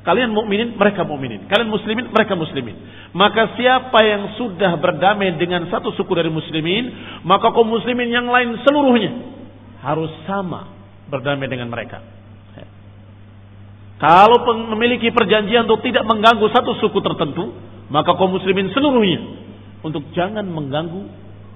Kalian 0.04 0.36
mukminin, 0.36 0.76
mereka 0.76 1.08
mukminin. 1.08 1.48
Kalian 1.48 1.72
muslimin, 1.72 2.12
mereka 2.12 2.36
muslimin. 2.36 2.76
Maka 3.16 3.56
siapa 3.56 4.04
yang 4.04 4.36
sudah 4.36 4.76
berdamai 4.76 5.40
dengan 5.40 5.64
satu 5.72 5.96
suku 5.96 6.12
dari 6.12 6.28
muslimin, 6.28 6.92
maka 7.24 7.56
kaum 7.56 7.72
muslimin 7.72 8.12
yang 8.12 8.28
lain 8.28 8.60
seluruhnya 8.68 9.12
harus 9.80 10.12
sama 10.28 10.76
berdamai 11.08 11.48
dengan 11.48 11.72
mereka. 11.72 12.04
Kalau 14.04 14.44
memiliki 14.76 15.16
perjanjian 15.16 15.64
untuk 15.64 15.80
tidak 15.88 16.04
mengganggu 16.04 16.52
satu 16.52 16.76
suku 16.84 17.00
tertentu, 17.00 17.56
maka 17.88 18.12
kaum 18.20 18.36
muslimin 18.36 18.68
seluruhnya 18.76 19.24
untuk 19.80 20.12
jangan 20.12 20.44
mengganggu 20.44 21.08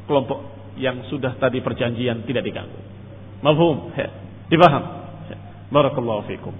kelompok 0.07 0.39
yang 0.79 1.03
sudah 1.11 1.35
tadi 1.35 1.59
perjanjian 1.59 2.23
tidak 2.23 2.47
diganggu. 2.47 2.79
Mafhum? 3.43 3.91
Dipaham? 4.47 4.83
Barakallahu 5.67 6.23
fikum. 6.31 6.55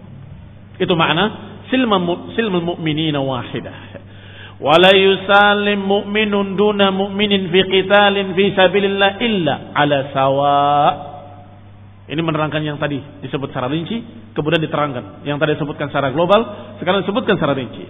Itu 0.75 0.93
makna 0.99 1.56
silmul 1.69 2.75
mu'minina 2.75 3.19
wahidah. 3.21 3.77
Wala 4.57 4.89
yusalim 4.97 5.85
mu'minun 5.85 6.57
duna 6.57 6.89
mu'minin 6.89 7.53
fi 7.53 7.59
qitalin 7.69 8.33
fi 8.33 8.45
sabilillah 8.57 9.11
illa 9.21 9.55
ala 9.77 9.97
sawa. 10.11 10.61
Ini 12.07 12.21
menerangkan 12.23 12.63
yang 12.63 12.79
tadi 12.79 13.03
disebut 13.19 13.51
secara 13.51 13.67
rinci, 13.67 13.99
kemudian 14.31 14.63
diterangkan. 14.63 15.27
Yang 15.27 15.37
tadi 15.43 15.51
disebutkan 15.59 15.87
secara 15.91 16.09
global, 16.15 16.39
sekarang 16.79 17.03
disebutkan 17.03 17.35
secara 17.35 17.53
rinci. 17.53 17.83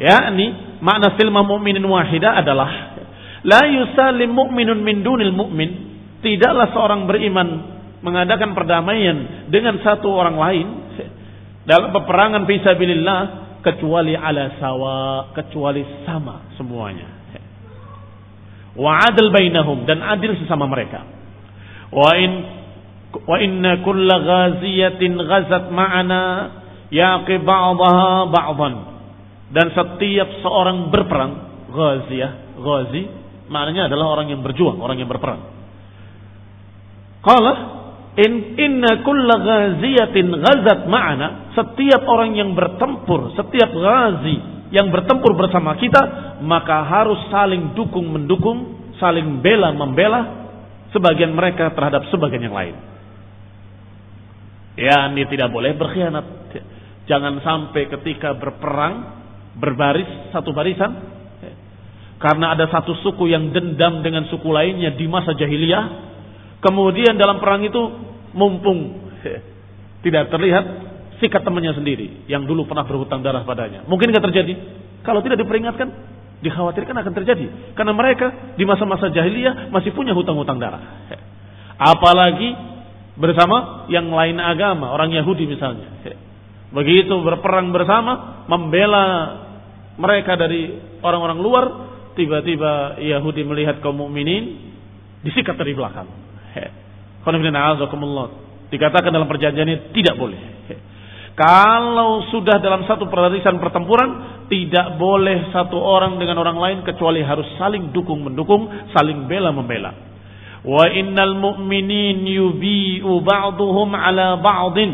Ya, 0.00 0.28
ini 0.34 0.78
makna 0.82 1.14
silma 1.16 1.46
mu'minin 1.46 1.84
wahidah 1.86 2.40
adalah 2.42 2.70
La 3.40 3.64
yusalim 3.64 4.36
mu'minun 4.36 4.84
min 4.84 5.00
dunil 5.00 5.32
mu'min. 5.32 5.70
Tidaklah 6.20 6.76
seorang 6.76 7.08
beriman 7.08 7.48
mengadakan 8.04 8.52
perdamaian 8.52 9.48
dengan 9.48 9.80
satu 9.80 10.12
orang 10.12 10.36
lain 10.36 10.66
dalam 11.68 11.90
peperangan 11.92 12.44
fisabilillah 12.48 13.20
kecuali 13.60 14.16
ala 14.16 14.56
sawa, 14.56 15.30
kecuali 15.36 15.84
sama 16.08 16.54
semuanya. 16.56 17.20
Wa 18.76 19.10
adil 19.10 19.28
bainahum 19.34 19.84
dan 19.84 20.00
adil 20.00 20.38
sesama 20.40 20.64
mereka. 20.70 21.04
Wa 21.90 22.10
in 22.16 22.32
wa 23.26 23.36
inna 23.42 23.82
kulla 23.82 24.16
ghaziyatin 24.22 25.18
ghazat 25.18 25.68
ma'ana 25.74 26.22
yaqi 26.88 27.42
ba'daha 27.42 28.30
ba'dan. 28.30 28.74
Dan 29.50 29.66
setiap 29.74 30.30
seorang 30.46 30.94
berperang, 30.94 31.32
ghaziyah, 31.74 32.54
ghazi 32.62 33.20
Maknanya 33.50 33.90
adalah 33.90 34.14
orang 34.14 34.30
yang 34.30 34.46
berjuang, 34.46 34.78
orang 34.78 35.02
yang 35.02 35.10
berperang. 35.10 35.42
Qala 37.20 37.79
in 38.20 38.32
inna 38.60 39.00
kulla 39.00 39.34
ghaziyatin 39.40 40.28
ghazat 40.28 40.84
ma'ana, 40.84 41.56
setiap 41.56 42.04
orang 42.04 42.36
yang 42.36 42.52
bertempur, 42.52 43.32
setiap 43.32 43.70
ghazi 43.72 44.36
yang 44.70 44.92
bertempur 44.92 45.32
bersama 45.34 45.74
kita, 45.80 46.36
maka 46.44 46.84
harus 46.84 47.18
saling 47.32 47.72
dukung 47.72 48.12
mendukung, 48.12 48.92
saling 49.00 49.40
bela 49.40 49.72
membela 49.72 50.52
sebagian 50.92 51.32
mereka 51.32 51.72
terhadap 51.72 52.06
sebagian 52.12 52.50
yang 52.50 52.56
lain. 52.56 52.76
Ya, 54.78 55.10
ini 55.10 55.26
tidak 55.26 55.50
boleh 55.50 55.74
berkhianat. 55.74 56.26
Jangan 57.08 57.42
sampai 57.42 57.90
ketika 57.90 58.38
berperang 58.38 59.18
berbaris 59.58 60.30
satu 60.30 60.54
barisan 60.54 61.18
karena 62.20 62.52
ada 62.54 62.68
satu 62.68 62.94
suku 63.00 63.32
yang 63.32 63.50
dendam 63.50 64.04
dengan 64.04 64.28
suku 64.28 64.46
lainnya 64.52 64.92
di 64.94 65.08
masa 65.08 65.32
jahiliyah, 65.34 65.84
kemudian 66.60 67.16
dalam 67.16 67.40
perang 67.40 67.64
itu 67.64 68.09
mumpung 68.32 69.10
tidak 70.00 70.32
terlihat 70.32 70.64
sikat 71.20 71.44
temannya 71.44 71.76
sendiri 71.76 72.24
yang 72.26 72.48
dulu 72.48 72.64
pernah 72.64 72.88
berhutang 72.88 73.20
darah 73.20 73.44
padanya. 73.44 73.84
Mungkin 73.84 74.08
nggak 74.08 74.24
terjadi. 74.32 74.54
Kalau 75.04 75.20
tidak 75.20 75.40
diperingatkan, 75.44 75.88
dikhawatirkan 76.40 76.96
akan 76.96 77.12
terjadi. 77.12 77.76
Karena 77.76 77.92
mereka 77.92 78.56
di 78.56 78.64
masa-masa 78.64 79.12
jahiliyah 79.12 79.68
masih 79.68 79.92
punya 79.92 80.16
hutang-hutang 80.16 80.56
darah. 80.56 80.80
Apalagi 81.76 82.56
bersama 83.20 83.88
yang 83.92 84.08
lain 84.08 84.40
agama, 84.40 84.92
orang 84.92 85.12
Yahudi 85.12 85.44
misalnya. 85.44 86.00
Begitu 86.72 87.12
berperang 87.20 87.72
bersama, 87.74 88.44
membela 88.48 89.04
mereka 90.00 90.40
dari 90.40 90.80
orang-orang 91.04 91.38
luar, 91.40 91.64
tiba-tiba 92.16 92.96
Yahudi 92.96 93.44
melihat 93.44 93.84
kaum 93.84 94.00
mukminin 94.00 94.72
disikat 95.20 95.60
dari 95.60 95.76
belakang. 95.76 96.08
Dikatakan 98.70 99.10
dalam 99.10 99.26
perjanjian 99.26 99.66
ini 99.66 99.78
tidak 99.92 100.14
boleh. 100.16 100.40
Kalau 101.40 102.28
sudah 102.28 102.60
dalam 102.60 102.84
satu 102.84 103.08
barisan 103.08 103.56
pertempuran, 103.56 104.44
tidak 104.52 105.00
boleh 105.00 105.48
satu 105.54 105.78
orang 105.78 106.20
dengan 106.20 106.36
orang 106.36 106.58
lain 106.60 106.78
kecuali 106.84 107.24
harus 107.24 107.48
saling 107.56 107.96
dukung 107.96 108.20
mendukung, 108.20 108.68
saling 108.92 109.24
bela 109.24 109.48
membela. 109.48 109.94
Wa 110.60 110.84
innal 110.92 111.40
mu'minin 111.40 112.28
yubi'u 112.28 113.24
ba'duhum 113.24 113.88
ala 113.96 114.36
ba'din. 114.36 114.92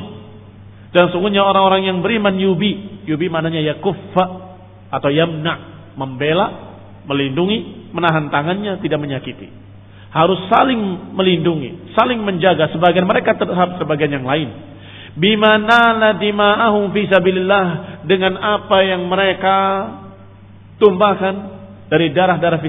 Dan 0.94 1.10
sungguhnya 1.10 1.42
orang-orang 1.42 1.90
yang 1.90 1.98
beriman 2.00 2.38
yubi, 2.38 3.02
yubi 3.10 3.26
maknanya 3.26 3.60
ya 3.60 3.74
kuffa 3.82 4.24
atau 4.88 5.10
yamna, 5.10 5.54
membela, 5.98 6.46
melindungi, 7.10 7.90
menahan 7.90 8.30
tangannya, 8.30 8.78
tidak 8.80 9.02
menyakiti. 9.02 9.65
Harus 10.16 10.40
saling 10.48 11.12
melindungi, 11.12 11.92
saling 11.92 12.24
menjaga 12.24 12.72
sebagian 12.72 13.04
mereka 13.04 13.36
terhadap 13.36 13.76
sebagian 13.76 14.16
yang 14.16 14.24
lain 14.24 14.48
bimana 15.16 16.12
dima'ahum 16.20 16.92
fi 16.92 17.08
sabilillah 17.08 17.66
dengan 18.04 18.36
apa 18.36 18.78
yang 18.84 19.08
mereka 19.08 19.56
tumpahkan 20.76 21.34
dari 21.88 22.12
darah-darah 22.12 22.60
fi. 22.60 22.68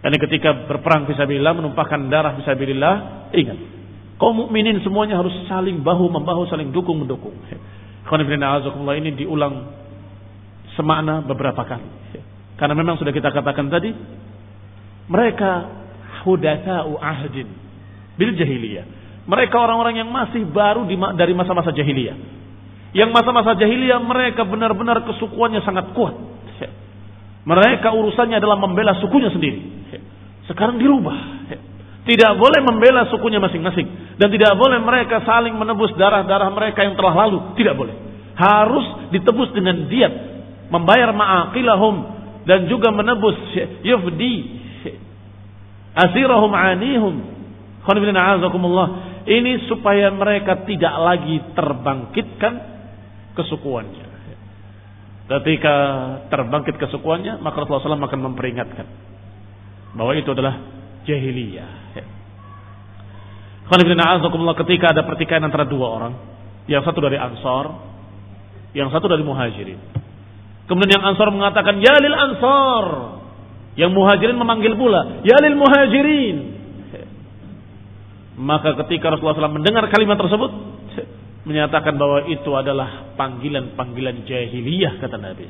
Dan 0.00 0.12
ketika 0.18 0.66
berperang 0.66 1.06
fi 1.06 1.14
sabilillah 1.14 1.54
menumpahkan 1.54 2.10
darah 2.10 2.34
fi 2.34 2.42
sabilillah, 2.42 2.94
ingat 3.30 3.58
kaum 4.20 4.36
mukminin 4.36 4.82
semuanya 4.84 5.16
harus 5.16 5.32
saling 5.46 5.80
bahu 5.80 6.10
membahu, 6.12 6.44
saling 6.50 6.74
dukung 6.74 7.00
mendukung. 7.00 7.32
ini 8.10 9.10
diulang 9.14 9.70
semakna 10.74 11.22
beberapa 11.22 11.62
kali. 11.62 11.86
Karena 12.58 12.74
memang 12.76 13.00
sudah 13.00 13.14
kita 13.14 13.32
katakan 13.32 13.72
tadi, 13.72 13.88
mereka 15.08 15.79
hudatsa'u 16.24 16.96
ahdin 17.00 17.48
bil 18.16 18.32
jahiliyah 18.36 19.00
mereka 19.30 19.62
orang-orang 19.62 20.00
yang 20.00 20.10
masih 20.10 20.42
baru 20.48 20.90
di, 20.90 20.98
dari 21.14 21.30
masa-masa 21.38 21.70
jahiliyah. 21.70 22.18
Yang 22.90 23.10
masa-masa 23.14 23.54
jahiliyah 23.54 24.02
mereka 24.02 24.42
benar-benar 24.42 25.06
kesukuannya 25.06 25.62
sangat 25.62 25.94
kuat. 25.94 26.18
Mereka 27.46 27.88
urusannya 27.94 28.42
adalah 28.42 28.58
membela 28.58 28.98
sukunya 28.98 29.30
sendiri. 29.30 29.60
Sekarang 30.50 30.82
dirubah. 30.82 31.46
Tidak 32.00 32.32
boleh 32.36 32.60
membela 32.66 33.06
sukunya 33.06 33.38
masing-masing. 33.38 34.18
Dan 34.18 34.28
tidak 34.34 34.58
boleh 34.58 34.82
mereka 34.82 35.22
saling 35.22 35.54
menebus 35.54 35.94
darah-darah 35.94 36.50
mereka 36.50 36.82
yang 36.82 36.98
telah 36.98 37.14
lalu. 37.14 37.54
Tidak 37.54 37.74
boleh. 37.78 37.94
Harus 38.34 39.14
ditebus 39.14 39.54
dengan 39.54 39.86
diat. 39.86 40.12
Membayar 40.74 41.14
ma'aqilahum. 41.14 41.96
Dan 42.50 42.66
juga 42.66 42.90
menebus 42.90 43.38
yufdi. 43.86 44.59
Asirahum 45.94 46.52
anihum. 46.54 47.14
Ini 49.20 49.52
supaya 49.68 50.12
mereka 50.12 50.64
tidak 50.68 50.94
lagi 51.00 51.36
terbangkitkan 51.56 52.54
kesukuannya. 53.34 54.06
Ketika 55.30 55.74
terbangkit 56.26 56.74
kesukuannya, 56.74 57.38
maka 57.38 57.62
Rasulullah 57.62 57.94
SAW 57.94 58.10
akan 58.10 58.20
memperingatkan 58.34 58.86
bahwa 59.94 60.18
itu 60.18 60.26
adalah 60.34 60.58
jahiliyah. 61.06 61.70
ketika 64.66 64.90
ada 64.90 65.06
pertikaian 65.06 65.46
antara 65.46 65.62
dua 65.62 65.86
orang, 65.86 66.14
yang 66.66 66.82
satu 66.82 66.98
dari 66.98 67.14
Ansor, 67.14 67.66
yang 68.74 68.90
satu 68.90 69.06
dari 69.06 69.22
Muhajirin. 69.22 69.78
Kemudian 70.66 70.98
yang 70.98 71.14
Ansor 71.14 71.30
mengatakan, 71.30 71.78
Ya 71.78 71.94
lil 72.02 72.14
Ansor. 72.14 72.86
Yang 73.80 73.96
Muhajirin 73.96 74.36
memanggil 74.36 74.76
pula, 74.76 75.24
Ya 75.24 75.40
lil 75.40 75.56
Muhajirin. 75.56 76.36
Maka 78.40 78.76
ketika 78.84 79.08
Rasulullah 79.08 79.36
SAW 79.36 79.56
mendengar 79.56 79.88
kalimat 79.88 80.20
tersebut, 80.20 80.52
menyatakan 81.48 81.96
bahwa 81.96 82.28
itu 82.28 82.50
adalah 82.52 83.16
panggilan-panggilan 83.16 84.28
jahiliyah 84.28 85.00
kata 85.00 85.16
Nabi. 85.16 85.48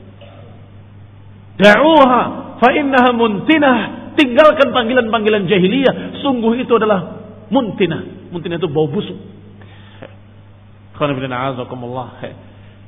Da'uha 1.59 2.23
fa 2.63 2.69
innaha 2.71 3.11
muntinah. 3.11 3.79
Tinggalkan 4.15 4.75
panggilan-panggilan 4.75 5.47
jahiliyah. 5.51 6.23
Sungguh 6.23 6.63
itu 6.63 6.71
adalah 6.79 7.19
muntinah. 7.51 8.31
Muntinah 8.31 8.59
itu 8.59 8.71
bau 8.71 8.87
busuk. 8.87 9.19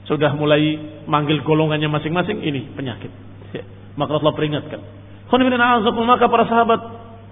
Sudah 0.06 0.30
mulai 0.34 0.62
manggil 1.06 1.42
golongannya 1.46 1.88
masing-masing. 1.90 2.42
Ini 2.42 2.74
penyakit. 2.74 3.10
Maka 3.98 4.18
Rasulullah 4.18 4.38
peringatkan. 4.38 5.01
Maka 5.32 6.28
para 6.28 6.44
sahabat 6.44 6.80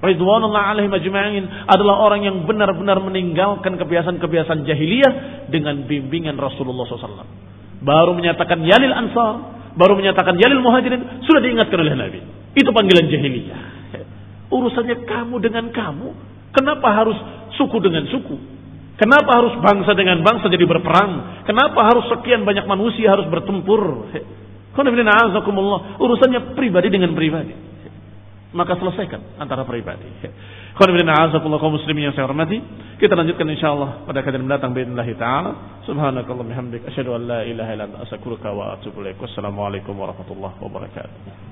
Ridwanullah 0.01 0.72
alaihi 0.72 0.88
majma'in 0.88 1.68
adalah 1.68 2.01
orang 2.01 2.24
yang 2.24 2.48
benar-benar 2.48 3.05
meninggalkan 3.05 3.76
kebiasaan-kebiasaan 3.76 4.64
jahiliyah 4.64 5.12
dengan 5.53 5.84
bimbingan 5.84 6.40
Rasulullah 6.40 6.88
SAW. 6.88 7.28
Baru 7.84 8.16
menyatakan 8.16 8.64
yalil 8.64 8.96
ansar, 8.96 9.61
baru 9.76 10.01
menyatakan 10.01 10.40
yalil 10.40 10.64
muhajirin, 10.64 11.20
sudah 11.28 11.44
diingatkan 11.44 11.76
oleh 11.84 11.92
Nabi. 11.92 12.20
Itu 12.57 12.72
panggilan 12.72 13.12
jahiliyah. 13.12 13.61
Urusannya 14.57 15.05
kamu 15.05 15.36
dengan 15.44 15.68
kamu. 15.68 16.09
Kenapa 16.57 16.96
harus 16.96 17.20
suku 17.61 17.76
dengan 17.84 18.09
suku? 18.09 18.36
Kenapa 18.96 19.36
harus 19.36 19.53
bangsa 19.61 19.92
dengan 19.92 20.24
bangsa 20.24 20.48
jadi 20.48 20.64
berperang? 20.64 21.44
Kenapa 21.44 21.92
harus 21.92 22.09
sekian 22.09 22.48
banyak 22.48 22.64
manusia 22.64 23.12
harus 23.12 23.28
bertempur? 23.28 24.09
Urusannya 26.01 26.57
pribadi 26.57 26.88
dengan 26.88 27.12
pribadi 27.12 27.69
maka 28.55 28.80
selesaikan 28.80 29.36
antara 29.36 29.67
pribadi. 29.67 30.07
kaum 31.59 31.76
muslimin 31.76 32.07
yang 32.11 32.15
saya 32.15 32.23
hormati. 32.28 32.55
Kita 32.95 33.11
lanjutkan 33.11 33.47
insyaallah 33.51 34.07
pada 34.07 34.23
kajian 34.23 34.47
mendatang 34.47 34.71
باذنillah 34.71 35.07
taala. 35.19 35.51
Subhanakallah 35.84 36.45
bihamdik 36.47 36.88
asyhadu 36.88 37.19
an 37.19 37.21
la 37.28 37.39
ilaha 37.43 37.71
illa 37.76 37.84
anta 37.91 38.07
astaghfiruka 38.07 38.47
wa 38.55 38.80
atubu 38.80 39.03
ilaik. 39.03 39.19
Wassalamualaikum 39.19 39.91
warahmatullahi 39.91 40.55
wabarakatuh. 40.63 41.48